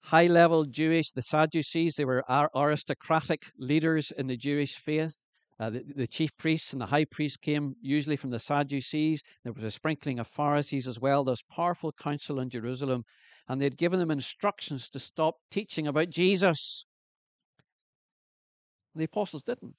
high 0.00 0.26
level 0.26 0.64
Jewish, 0.64 1.12
the 1.12 1.22
Sadducees, 1.22 1.96
they 1.96 2.04
were 2.04 2.24
aristocratic 2.56 3.42
leaders 3.56 4.10
in 4.10 4.26
the 4.26 4.36
Jewish 4.36 4.74
faith. 4.74 5.26
Uh, 5.60 5.70
the, 5.70 5.84
the, 5.94 6.06
chief 6.06 6.36
priests 6.36 6.72
and 6.72 6.82
the 6.82 6.86
high 6.86 7.04
priests 7.04 7.36
came 7.36 7.76
usually 7.80 8.16
from 8.16 8.30
the 8.30 8.40
Sadducees. 8.40 9.22
There 9.44 9.52
was 9.52 9.64
a 9.64 9.70
sprinkling 9.70 10.18
of 10.18 10.26
Pharisees 10.26 10.88
as 10.88 10.98
well. 10.98 11.22
There's 11.22 11.42
powerful 11.48 11.92
council 11.92 12.40
in 12.40 12.50
Jerusalem, 12.50 13.04
and 13.48 13.60
they'd 13.60 13.76
given 13.76 14.00
them 14.00 14.10
instructions 14.10 14.88
to 14.90 14.98
stop 14.98 15.36
teaching 15.52 15.86
about 15.86 16.10
Jesus. 16.10 16.86
The 18.96 19.04
apostles 19.04 19.44
didn't. 19.44 19.76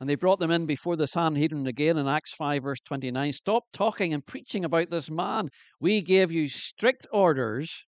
And 0.00 0.08
they 0.08 0.14
brought 0.14 0.40
them 0.40 0.50
in 0.50 0.64
before 0.64 0.96
the 0.96 1.06
Sanhedrin 1.06 1.66
again 1.66 1.98
in 1.98 2.08
Acts 2.08 2.32
5, 2.32 2.62
verse 2.62 2.80
29. 2.86 3.32
Stop 3.32 3.64
talking 3.74 4.14
and 4.14 4.24
preaching 4.24 4.64
about 4.64 4.88
this 4.88 5.10
man. 5.10 5.50
We 5.78 6.00
gave 6.00 6.32
you 6.32 6.48
strict 6.48 7.06
orders. 7.12 7.84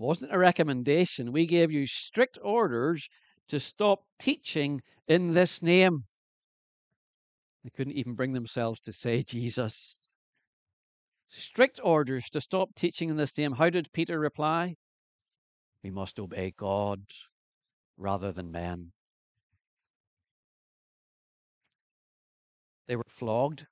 It 0.00 0.02
wasn't 0.02 0.34
a 0.34 0.38
recommendation. 0.38 1.30
We 1.30 1.46
gave 1.46 1.70
you 1.70 1.86
strict 1.86 2.38
orders 2.42 3.08
to 3.50 3.60
stop 3.60 4.04
teaching 4.18 4.80
in 5.06 5.32
this 5.32 5.62
name. 5.62 6.04
They 7.62 7.70
couldn't 7.70 7.94
even 7.94 8.14
bring 8.14 8.32
themselves 8.32 8.80
to 8.80 8.92
say 8.92 9.22
Jesus. 9.22 10.12
Strict 11.28 11.78
orders 11.82 12.30
to 12.30 12.40
stop 12.40 12.74
teaching 12.74 13.10
in 13.10 13.16
this 13.16 13.36
name. 13.36 13.52
How 13.52 13.68
did 13.68 13.92
Peter 13.92 14.18
reply? 14.18 14.76
We 15.82 15.90
must 15.90 16.18
obey 16.18 16.52
God 16.56 17.02
rather 17.96 18.32
than 18.32 18.50
men. 18.50 18.92
They 22.88 22.96
were 22.96 23.04
flogged. 23.08 23.66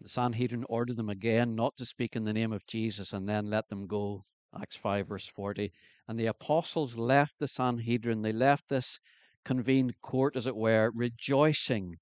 The 0.00 0.08
Sanhedrin 0.08 0.64
ordered 0.68 0.96
them 0.96 1.10
again 1.10 1.56
not 1.56 1.76
to 1.76 1.84
speak 1.84 2.14
in 2.14 2.24
the 2.24 2.32
name 2.32 2.52
of 2.52 2.66
Jesus 2.66 3.12
and 3.12 3.28
then 3.28 3.50
let 3.50 3.68
them 3.68 3.86
go. 3.86 4.24
Acts 4.60 4.76
5, 4.76 5.08
verse 5.08 5.26
40. 5.26 5.72
And 6.08 6.18
the 6.18 6.26
apostles 6.26 6.96
left 6.96 7.38
the 7.38 7.48
Sanhedrin, 7.48 8.22
they 8.22 8.32
left 8.32 8.68
this 8.68 9.00
convened 9.44 10.00
court, 10.02 10.36
as 10.36 10.46
it 10.46 10.56
were, 10.56 10.90
rejoicing 10.94 11.98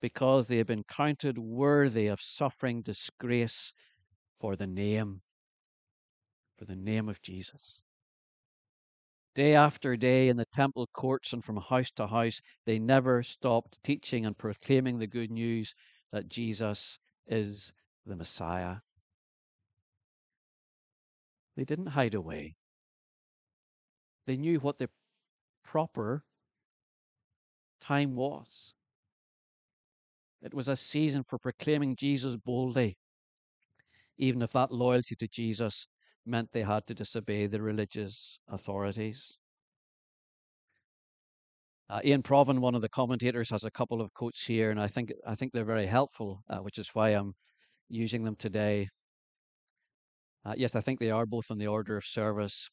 because 0.00 0.48
they 0.48 0.58
had 0.58 0.66
been 0.66 0.84
counted 0.84 1.38
worthy 1.38 2.06
of 2.06 2.20
suffering 2.20 2.82
disgrace 2.82 3.72
for 4.38 4.54
the 4.54 4.66
name, 4.66 5.22
for 6.56 6.64
the 6.64 6.76
name 6.76 7.08
of 7.08 7.20
Jesus. 7.22 7.80
Day 9.34 9.54
after 9.54 9.96
day 9.96 10.28
in 10.28 10.36
the 10.36 10.46
temple 10.46 10.88
courts 10.92 11.32
and 11.32 11.44
from 11.44 11.56
house 11.56 11.90
to 11.92 12.06
house, 12.06 12.40
they 12.64 12.78
never 12.78 13.22
stopped 13.22 13.82
teaching 13.82 14.26
and 14.26 14.36
proclaiming 14.36 14.98
the 14.98 15.06
good 15.06 15.30
news 15.30 15.74
that 16.10 16.28
Jesus 16.28 16.98
is 17.26 17.72
the 18.04 18.16
Messiah. 18.16 18.76
They 21.56 21.64
didn't 21.64 21.86
hide 21.86 22.14
away. 22.14 22.56
They 24.28 24.36
knew 24.36 24.60
what 24.60 24.76
the 24.76 24.90
proper 25.64 26.22
time 27.80 28.14
was. 28.14 28.74
It 30.42 30.52
was 30.52 30.68
a 30.68 30.76
season 30.76 31.24
for 31.24 31.38
proclaiming 31.38 31.96
Jesus 31.96 32.36
boldly, 32.36 32.98
even 34.18 34.42
if 34.42 34.52
that 34.52 34.70
loyalty 34.70 35.16
to 35.16 35.28
Jesus 35.28 35.88
meant 36.26 36.50
they 36.52 36.62
had 36.62 36.86
to 36.88 36.94
disobey 36.94 37.46
the 37.46 37.62
religious 37.62 38.38
authorities. 38.48 39.38
Uh, 41.88 42.02
Iain 42.04 42.22
Provan, 42.22 42.58
one 42.58 42.74
of 42.74 42.82
the 42.82 42.90
commentators, 42.90 43.48
has 43.48 43.64
a 43.64 43.70
couple 43.70 44.02
of 44.02 44.12
quotes 44.12 44.44
here, 44.44 44.70
and 44.70 44.78
I 44.78 44.88
think 44.88 45.10
I 45.26 45.36
think 45.36 45.54
they're 45.54 45.64
very 45.64 45.86
helpful, 45.86 46.42
uh, 46.50 46.58
which 46.58 46.78
is 46.78 46.90
why 46.92 47.08
I'm 47.10 47.32
using 47.88 48.24
them 48.24 48.36
today. 48.36 48.90
Uh, 50.44 50.52
yes, 50.54 50.76
I 50.76 50.82
think 50.82 51.00
they 51.00 51.10
are 51.10 51.24
both 51.24 51.50
on 51.50 51.56
the 51.56 51.66
order 51.66 51.96
of 51.96 52.04
service, 52.04 52.68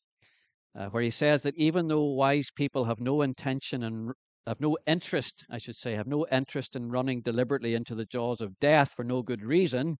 uh, 0.77 0.88
where 0.88 1.03
he 1.03 1.09
says 1.09 1.43
that 1.43 1.55
even 1.55 1.88
though 1.88 2.03
wise 2.03 2.51
people 2.51 2.85
have 2.85 2.99
no 2.99 3.21
intention 3.21 3.83
and 3.83 4.11
have 4.45 4.59
no 4.59 4.77
interest, 4.85 5.45
I 5.49 5.57
should 5.57 5.75
say, 5.75 5.93
have 5.93 6.07
no 6.07 6.27
interest 6.31 6.75
in 6.75 6.89
running 6.89 7.21
deliberately 7.21 7.73
into 7.73 7.95
the 7.95 8.05
jaws 8.05 8.41
of 8.41 8.59
death 8.59 8.93
for 8.95 9.03
no 9.03 9.23
good 9.23 9.41
reason, 9.41 9.97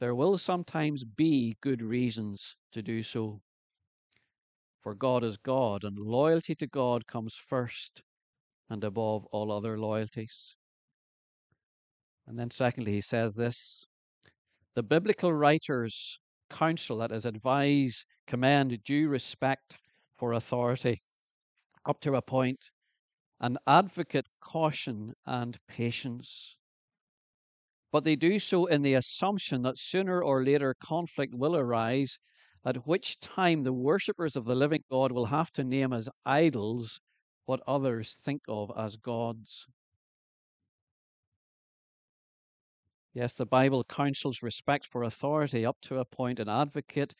there 0.00 0.14
will 0.14 0.36
sometimes 0.38 1.04
be 1.04 1.56
good 1.60 1.82
reasons 1.82 2.56
to 2.72 2.82
do 2.82 3.02
so. 3.02 3.40
For 4.82 4.94
God 4.94 5.22
is 5.22 5.36
God, 5.36 5.84
and 5.84 5.98
loyalty 5.98 6.54
to 6.56 6.66
God 6.66 7.06
comes 7.06 7.34
first 7.34 8.02
and 8.70 8.82
above 8.82 9.26
all 9.26 9.52
other 9.52 9.78
loyalties. 9.78 10.56
And 12.26 12.38
then, 12.38 12.50
secondly, 12.50 12.92
he 12.92 13.00
says 13.00 13.34
this 13.34 13.86
the 14.74 14.82
biblical 14.82 15.32
writers 15.32 16.18
counsel, 16.50 16.98
that 16.98 17.12
is, 17.12 17.24
advise, 17.24 18.04
command 18.26 18.84
due 18.84 19.08
respect 19.08 19.78
for 20.18 20.32
authority 20.32 21.02
up 21.86 22.00
to 22.00 22.14
a 22.14 22.22
point, 22.22 22.70
and 23.40 23.58
advocate 23.66 24.26
caution 24.40 25.14
and 25.26 25.58
patience. 25.66 26.56
But 27.92 28.04
they 28.04 28.16
do 28.16 28.38
so 28.38 28.66
in 28.66 28.82
the 28.82 28.94
assumption 28.94 29.62
that 29.62 29.78
sooner 29.78 30.22
or 30.22 30.44
later 30.44 30.74
conflict 30.74 31.34
will 31.34 31.56
arise, 31.56 32.18
at 32.64 32.86
which 32.86 33.20
time 33.20 33.62
the 33.62 33.72
worshippers 33.72 34.36
of 34.36 34.44
the 34.44 34.54
living 34.54 34.84
God 34.90 35.12
will 35.12 35.26
have 35.26 35.52
to 35.52 35.64
name 35.64 35.92
as 35.92 36.08
idols 36.26 37.00
what 37.46 37.62
others 37.66 38.14
think 38.14 38.42
of 38.48 38.70
as 38.76 38.96
gods. 38.96 39.66
Yes, 43.12 43.34
the 43.34 43.46
Bible 43.46 43.82
counsels 43.82 44.42
respect 44.42 44.86
for 44.86 45.02
authority 45.02 45.66
up 45.66 45.80
to 45.82 45.98
a 45.98 46.04
point, 46.04 46.38
and 46.38 46.48
advocate. 46.48 47.14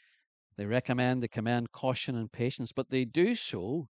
They 0.57 0.67
recommend, 0.67 1.23
they 1.23 1.29
command 1.29 1.73
caution 1.73 2.17
and 2.17 2.31
patience, 2.31 2.71
but 2.73 2.91
they 2.91 3.05
do 3.05 3.35
so. 3.35 3.89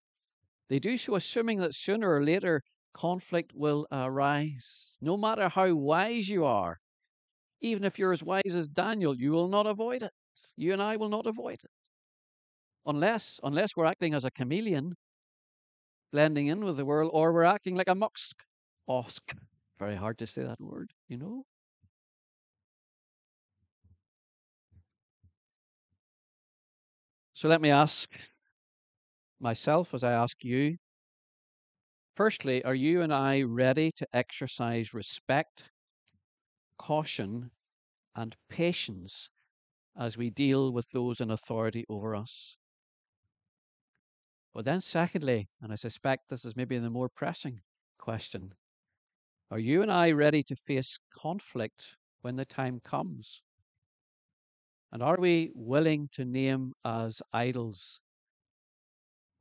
They 0.69 0.79
do 0.79 0.97
so 0.97 1.17
assuming 1.17 1.59
that 1.59 1.75
sooner 1.75 2.11
or 2.11 2.23
later 2.23 2.63
conflict 2.95 3.53
will 3.55 3.87
arise. 3.91 4.97
No 5.01 5.17
matter 5.17 5.49
how 5.49 5.75
wise 5.75 6.29
you 6.29 6.45
are, 6.45 6.79
even 7.61 7.85
if 7.85 7.99
you're 7.99 8.13
as 8.13 8.23
wise 8.23 8.55
as 8.55 8.69
Daniel, 8.69 9.17
you 9.17 9.33
will 9.33 9.49
not 9.49 9.67
avoid 9.67 10.03
it. 10.03 10.13
You 10.57 10.73
and 10.73 10.83
I 10.83 10.97
will 10.97 11.09
not 11.09 11.27
avoid 11.27 11.59
it. 11.65 11.71
Unless, 12.87 13.41
unless 13.43 13.77
we're 13.77 13.87
acting 13.87 14.15
as 14.15 14.25
a 14.25 14.31
chameleon, 14.31 14.95
blending 16.13 16.47
in 16.47 16.65
with 16.65 16.77
the 16.77 16.85
world, 16.85 17.11
or 17.13 17.33
we're 17.33 17.43
acting 17.43 17.75
like 17.75 17.89
a 17.89 17.95
musk. 17.95 18.45
Osk. 18.89 19.37
Very 19.79 19.97
hard 19.97 20.19
to 20.19 20.27
say 20.27 20.43
that 20.43 20.61
word, 20.61 20.93
you 21.09 21.17
know. 21.17 21.45
So 27.38 27.48
let 27.48 27.61
me 27.61 27.70
ask 27.70 28.11
myself 29.40 29.94
as 29.94 30.05
I 30.05 30.12
ask 30.12 30.44
you. 30.44 30.77
Firstly, 32.14 32.62
are 32.64 32.74
you 32.74 33.01
and 33.01 33.14
I 33.14 33.40
ready 33.40 33.90
to 33.92 34.07
exercise 34.12 34.92
respect, 34.92 35.70
caution, 36.79 37.51
and 38.14 38.37
patience 38.48 39.31
as 39.96 40.16
we 40.16 40.31
deal 40.31 40.72
with 40.72 40.90
those 40.92 41.20
in 41.20 41.31
authority 41.31 41.85
over 41.88 42.16
us? 42.16 42.57
But 44.53 44.66
then, 44.66 44.83
secondly, 44.83 45.48
and 45.62 45.72
I 45.72 45.77
suspect 45.77 46.29
this 46.29 46.44
is 46.44 46.55
maybe 46.55 46.77
the 46.77 46.90
more 46.90 47.09
pressing 47.09 47.62
question 47.96 48.55
are 49.51 49.59
you 49.59 49.83
and 49.83 49.92
I 49.92 50.12
ready 50.12 50.42
to 50.44 50.57
face 50.57 50.98
conflict 51.11 51.96
when 52.22 52.37
the 52.37 52.44
time 52.46 52.81
comes? 52.81 53.42
And 54.90 55.03
are 55.03 55.16
we 55.18 55.51
willing 55.55 56.09
to 56.12 56.24
name 56.24 56.72
as 56.85 57.20
idols 57.33 58.01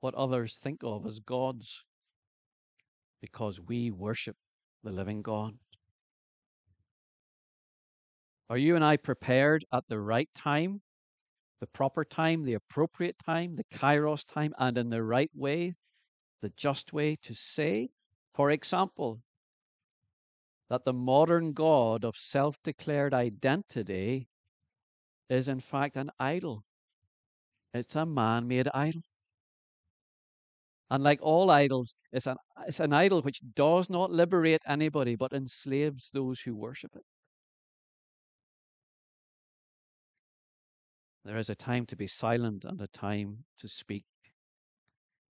what 0.02 0.14
others 0.16 0.56
think 0.56 0.82
of 0.84 1.06
as 1.06 1.20
gods 1.20 1.84
because 3.22 3.60
we 3.60 3.90
worship 3.90 4.36
the 4.84 4.92
living 4.92 5.22
God? 5.22 5.54
Are 8.50 8.58
you 8.58 8.76
and 8.76 8.84
I 8.84 8.98
prepared 8.98 9.66
at 9.74 9.88
the 9.88 10.00
right 10.00 10.30
time, 10.34 10.82
the 11.60 11.68
proper 11.68 12.06
time, 12.06 12.44
the 12.44 12.54
appropriate 12.54 13.18
time, 13.26 13.56
the 13.56 13.66
kairos 13.78 14.26
time, 14.26 14.54
and 14.58 14.78
in 14.78 14.90
the 14.90 15.04
right 15.04 15.32
way, 15.34 15.76
the 16.42 16.52
just 16.56 16.94
way 16.94 17.18
to 17.24 17.34
say, 17.34 17.90
for 18.34 18.52
example, 18.52 19.22
that 20.70 20.86
the 20.86 20.94
modern 20.94 21.54
God 21.54 22.04
of 22.06 22.16
self 22.16 22.58
declared 22.64 23.14
identity 23.14 24.28
is 25.30 25.48
in 25.48 25.60
fact 25.60 25.98
an 25.98 26.12
idol. 26.20 26.64
It's 27.74 27.96
a 27.96 28.06
man 28.06 28.48
made 28.48 28.68
idol. 28.74 29.02
And 30.90 31.04
like 31.04 31.20
all 31.22 31.52
idols, 31.52 31.96
it's 32.14 32.28
an, 32.28 32.38
it's 32.66 32.80
an 32.80 32.94
idol 32.94 33.22
which 33.22 33.42
does 33.56 33.90
not 33.90 34.12
liberate 34.12 34.62
anybody 34.66 35.16
but 35.16 35.34
enslaves 35.34 36.10
those 36.14 36.40
who 36.40 36.56
worship 36.56 36.96
it. 36.96 37.04
There 41.26 41.38
is 41.38 41.50
a 41.50 41.56
time 41.56 41.86
to 41.88 41.98
be 41.98 42.08
silent 42.08 42.64
and 42.64 42.82
a 42.82 42.88
time 42.88 43.44
to 43.60 43.68
speak. 43.68 44.06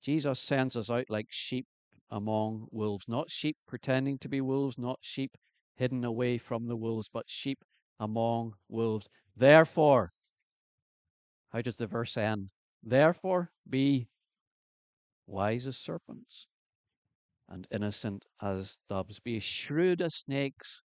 Jesus 0.03 0.39
sends 0.39 0.77
us 0.77 0.91
out 0.91 1.09
like 1.09 1.25
sheep 1.29 1.65
among 2.11 2.67
wolves, 2.71 3.07
not 3.07 3.31
sheep 3.31 3.57
pretending 3.67 4.19
to 4.19 4.29
be 4.29 4.39
wolves, 4.39 4.77
not 4.77 4.99
sheep 5.01 5.31
hidden 5.75 6.05
away 6.05 6.37
from 6.37 6.67
the 6.67 6.75
wolves, 6.75 7.09
but 7.11 7.25
sheep 7.27 7.65
among 7.99 8.53
wolves. 8.69 9.09
Therefore, 9.35 10.11
how 11.49 11.61
does 11.61 11.77
the 11.77 11.87
verse 11.87 12.17
end? 12.17 12.53
Therefore, 12.83 13.51
be 13.69 14.07
wise 15.25 15.67
as 15.67 15.77
serpents 15.77 16.47
and 17.49 17.67
innocent 17.71 18.25
as 18.41 18.77
doves. 18.89 19.19
Be 19.19 19.39
shrewd 19.39 20.01
as 20.01 20.15
snakes 20.15 20.83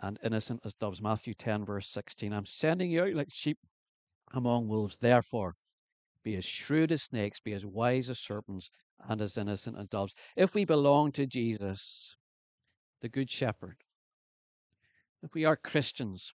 and 0.00 0.18
innocent 0.22 0.60
as 0.64 0.74
doves. 0.74 1.02
Matthew 1.02 1.34
10, 1.34 1.64
verse 1.64 1.88
16. 1.88 2.32
I'm 2.32 2.46
sending 2.46 2.90
you 2.90 3.02
out 3.02 3.14
like 3.14 3.28
sheep 3.30 3.58
among 4.32 4.68
wolves. 4.68 4.98
Therefore, 5.00 5.54
be 6.22 6.36
as 6.36 6.44
shrewd 6.44 6.92
as 6.92 7.02
snakes, 7.02 7.40
be 7.40 7.52
as 7.52 7.64
wise 7.64 8.10
as 8.10 8.18
serpents, 8.18 8.70
and 9.08 9.20
as 9.20 9.38
innocent 9.38 9.76
as 9.78 9.86
doves. 9.86 10.14
If 10.36 10.54
we 10.54 10.64
belong 10.64 11.12
to 11.12 11.26
Jesus, 11.26 12.16
the 13.00 13.08
Good 13.08 13.30
Shepherd, 13.30 13.76
if 15.22 15.34
we 15.34 15.44
are 15.44 15.56
Christians, 15.56 16.34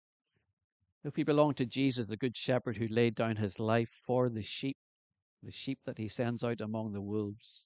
if 1.05 1.17
we 1.17 1.23
belong 1.23 1.55
to 1.55 1.67
Jesus, 1.67 2.09
the 2.09 2.17
Good 2.17 2.37
Shepherd 2.37 2.77
who 2.77 2.87
laid 2.89 3.15
down 3.15 3.37
his 3.37 3.59
life 3.59 3.91
for 4.05 4.29
the 4.29 4.43
sheep, 4.43 4.77
the 5.43 5.51
sheep 5.51 5.79
that 5.87 5.99
he 5.99 6.09
sends 6.09 6.45
out 6.45 6.61
among 6.61 6.93
the 6.93 7.01
wolves, 7.01 7.65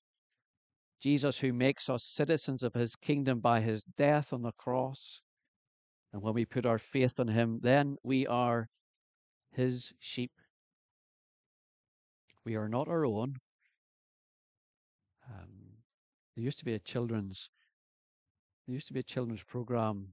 Jesus 1.00 1.38
who 1.38 1.52
makes 1.52 1.90
us 1.90 2.02
citizens 2.02 2.62
of 2.62 2.74
his 2.74 2.96
kingdom 2.96 3.40
by 3.40 3.60
his 3.60 3.84
death 3.84 4.32
on 4.32 4.42
the 4.42 4.52
cross, 4.52 5.20
and 6.12 6.22
when 6.22 6.34
we 6.34 6.44
put 6.44 6.64
our 6.64 6.78
faith 6.78 7.18
in 7.18 7.28
him, 7.28 7.58
then 7.62 7.96
we 8.04 8.26
are 8.26 8.68
his 9.50 9.92
sheep. 9.98 10.30
We 12.44 12.54
are 12.54 12.68
not 12.68 12.88
our 12.88 13.04
own. 13.04 13.36
Um, 15.28 15.48
there 16.34 16.44
used 16.44 16.58
to 16.58 16.64
be 16.64 16.74
a 16.74 16.78
children's 16.78 17.50
there 18.66 18.74
used 18.74 18.86
to 18.88 18.94
be 18.94 19.00
a 19.00 19.04
children's 19.04 19.42
program 19.42 20.08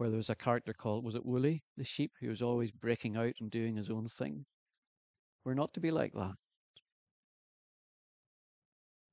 where 0.00 0.08
there 0.08 0.16
was 0.16 0.30
a 0.30 0.34
character 0.34 0.72
called, 0.72 1.04
was 1.04 1.14
it 1.14 1.26
Wooly, 1.26 1.62
the 1.76 1.84
sheep, 1.84 2.12
who 2.18 2.30
was 2.30 2.40
always 2.40 2.70
breaking 2.70 3.18
out 3.18 3.34
and 3.38 3.50
doing 3.50 3.76
his 3.76 3.90
own 3.90 4.08
thing. 4.08 4.46
We're 5.44 5.52
not 5.52 5.74
to 5.74 5.80
be 5.80 5.90
like 5.90 6.14
that. 6.14 6.36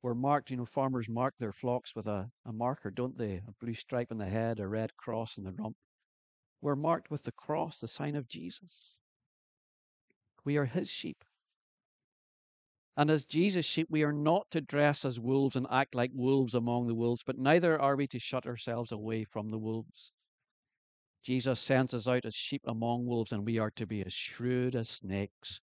We're 0.01 0.13
marked, 0.13 0.49
you 0.49 0.55
know, 0.55 0.65
farmers 0.65 1.09
mark 1.09 1.33
their 1.39 1.51
flocks 1.51 1.93
with 1.93 2.07
a, 2.07 2.31
a 2.45 2.53
marker, 2.53 2.89
don't 2.89 3.17
they? 3.17 3.41
A 3.45 3.51
blue 3.59 3.73
stripe 3.73 4.13
on 4.13 4.17
the 4.17 4.27
head, 4.27 4.61
a 4.61 4.67
red 4.69 4.95
cross 4.95 5.37
on 5.37 5.43
the 5.43 5.51
rump. 5.51 5.75
We're 6.61 6.77
marked 6.77 7.11
with 7.11 7.23
the 7.23 7.33
cross, 7.33 7.79
the 7.79 7.89
sign 7.89 8.15
of 8.15 8.29
Jesus. 8.29 8.95
We 10.45 10.55
are 10.55 10.63
his 10.63 10.89
sheep. 10.89 11.25
And 12.95 13.11
as 13.11 13.25
Jesus' 13.25 13.65
sheep, 13.65 13.87
we 13.89 14.03
are 14.03 14.13
not 14.13 14.49
to 14.51 14.61
dress 14.61 15.03
as 15.03 15.19
wolves 15.19 15.57
and 15.57 15.67
act 15.69 15.95
like 15.95 16.11
wolves 16.13 16.55
among 16.55 16.87
the 16.87 16.95
wolves, 16.95 17.23
but 17.25 17.37
neither 17.37 17.77
are 17.77 17.97
we 17.97 18.07
to 18.07 18.19
shut 18.19 18.47
ourselves 18.47 18.93
away 18.93 19.25
from 19.25 19.51
the 19.51 19.59
wolves. 19.59 20.13
Jesus 21.27 21.59
sends 21.59 21.93
us 21.93 22.07
out 22.07 22.23
as 22.23 22.33
sheep 22.33 22.61
among 22.67 23.05
wolves, 23.05 23.33
and 23.33 23.45
we 23.45 23.59
are 23.59 23.71
to 23.71 23.85
be 23.85 24.01
as 24.01 24.13
shrewd 24.13 24.77
as 24.77 24.87
snakes 24.87 25.59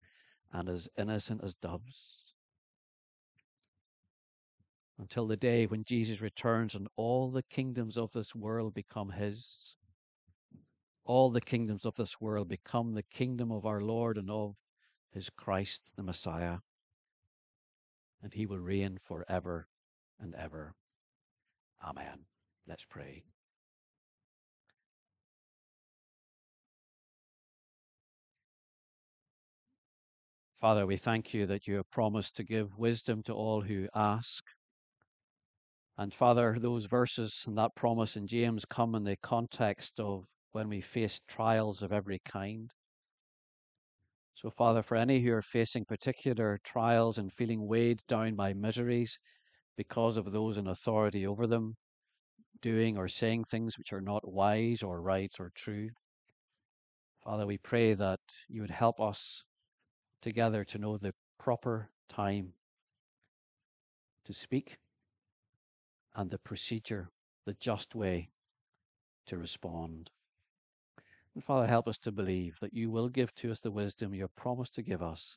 and 0.52 0.68
as 0.68 0.90
innocent 0.98 1.40
as 1.42 1.54
doves. 1.54 2.34
Until 4.98 5.26
the 5.26 5.38
day 5.38 5.64
when 5.64 5.82
Jesus 5.82 6.20
returns 6.20 6.74
and 6.74 6.86
all 6.96 7.30
the 7.30 7.44
kingdoms 7.44 7.96
of 7.96 8.12
this 8.12 8.34
world 8.34 8.74
become 8.74 9.08
his. 9.08 9.74
All 11.06 11.30
the 11.30 11.40
kingdoms 11.40 11.86
of 11.86 11.94
this 11.94 12.20
world 12.20 12.46
become 12.46 12.92
the 12.92 13.02
kingdom 13.02 13.50
of 13.50 13.64
our 13.64 13.80
Lord 13.80 14.18
and 14.18 14.30
of 14.30 14.56
his 15.12 15.30
Christ, 15.30 15.94
the 15.96 16.02
Messiah. 16.02 16.58
And 18.22 18.34
he 18.34 18.44
will 18.44 18.58
reign 18.58 18.98
forever 19.02 19.66
and 20.20 20.34
ever. 20.34 20.74
Amen. 21.82 22.26
Let's 22.66 22.84
pray. 22.84 23.24
Father, 30.54 30.86
we 30.86 30.96
thank 30.96 31.34
you 31.34 31.46
that 31.46 31.66
you 31.66 31.74
have 31.76 31.90
promised 31.90 32.36
to 32.36 32.44
give 32.44 32.78
wisdom 32.78 33.24
to 33.24 33.34
all 33.34 33.60
who 33.60 33.88
ask. 33.92 34.44
And 35.98 36.14
Father, 36.14 36.56
those 36.60 36.86
verses 36.86 37.42
and 37.46 37.58
that 37.58 37.74
promise 37.74 38.16
in 38.16 38.28
James 38.28 38.64
come 38.64 38.94
in 38.94 39.02
the 39.02 39.16
context 39.16 39.98
of 39.98 40.26
when 40.52 40.68
we 40.68 40.80
face 40.80 41.20
trials 41.26 41.82
of 41.82 41.92
every 41.92 42.20
kind. 42.24 42.72
So, 44.34 44.48
Father, 44.48 44.82
for 44.82 44.96
any 44.96 45.20
who 45.20 45.32
are 45.32 45.42
facing 45.42 45.84
particular 45.86 46.60
trials 46.62 47.18
and 47.18 47.32
feeling 47.32 47.66
weighed 47.66 48.00
down 48.06 48.36
by 48.36 48.52
miseries 48.52 49.18
because 49.76 50.16
of 50.16 50.30
those 50.30 50.56
in 50.56 50.68
authority 50.68 51.26
over 51.26 51.48
them, 51.48 51.74
doing 52.60 52.96
or 52.96 53.08
saying 53.08 53.44
things 53.44 53.76
which 53.76 53.92
are 53.92 54.00
not 54.00 54.32
wise 54.32 54.84
or 54.84 55.02
right 55.02 55.32
or 55.40 55.50
true, 55.56 55.90
Father, 57.24 57.44
we 57.44 57.58
pray 57.58 57.94
that 57.94 58.20
you 58.48 58.60
would 58.60 58.70
help 58.70 59.00
us 59.00 59.42
together 60.24 60.64
to 60.64 60.78
know 60.78 60.96
the 60.96 61.12
proper 61.38 61.90
time 62.08 62.54
to 64.24 64.32
speak 64.32 64.78
and 66.16 66.30
the 66.30 66.38
procedure, 66.38 67.10
the 67.44 67.52
just 67.52 67.94
way 67.94 68.30
to 69.26 69.36
respond. 69.36 70.10
And 71.34 71.44
Father, 71.44 71.66
help 71.66 71.86
us 71.86 71.98
to 71.98 72.10
believe 72.10 72.56
that 72.60 72.72
you 72.72 72.90
will 72.90 73.10
give 73.10 73.34
to 73.34 73.50
us 73.52 73.60
the 73.60 73.70
wisdom 73.70 74.14
you 74.14 74.22
have 74.22 74.34
promised 74.34 74.74
to 74.76 74.82
give 74.82 75.02
us 75.02 75.36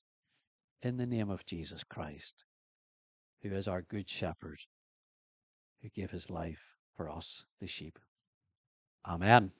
in 0.81 0.95
the 0.95 1.05
name 1.05 1.29
of 1.29 1.45
Jesus 1.45 1.83
Christ, 1.83 2.45
who 3.41 3.53
is 3.53 3.67
our 3.67 3.81
good 3.81 4.09
shepherd, 4.09 4.59
who 5.81 5.89
gave 5.89 6.11
his 6.11 6.29
life 6.29 6.77
for 6.95 7.09
us, 7.09 7.43
the 7.59 7.67
sheep. 7.67 7.99
Amen. 9.05 9.51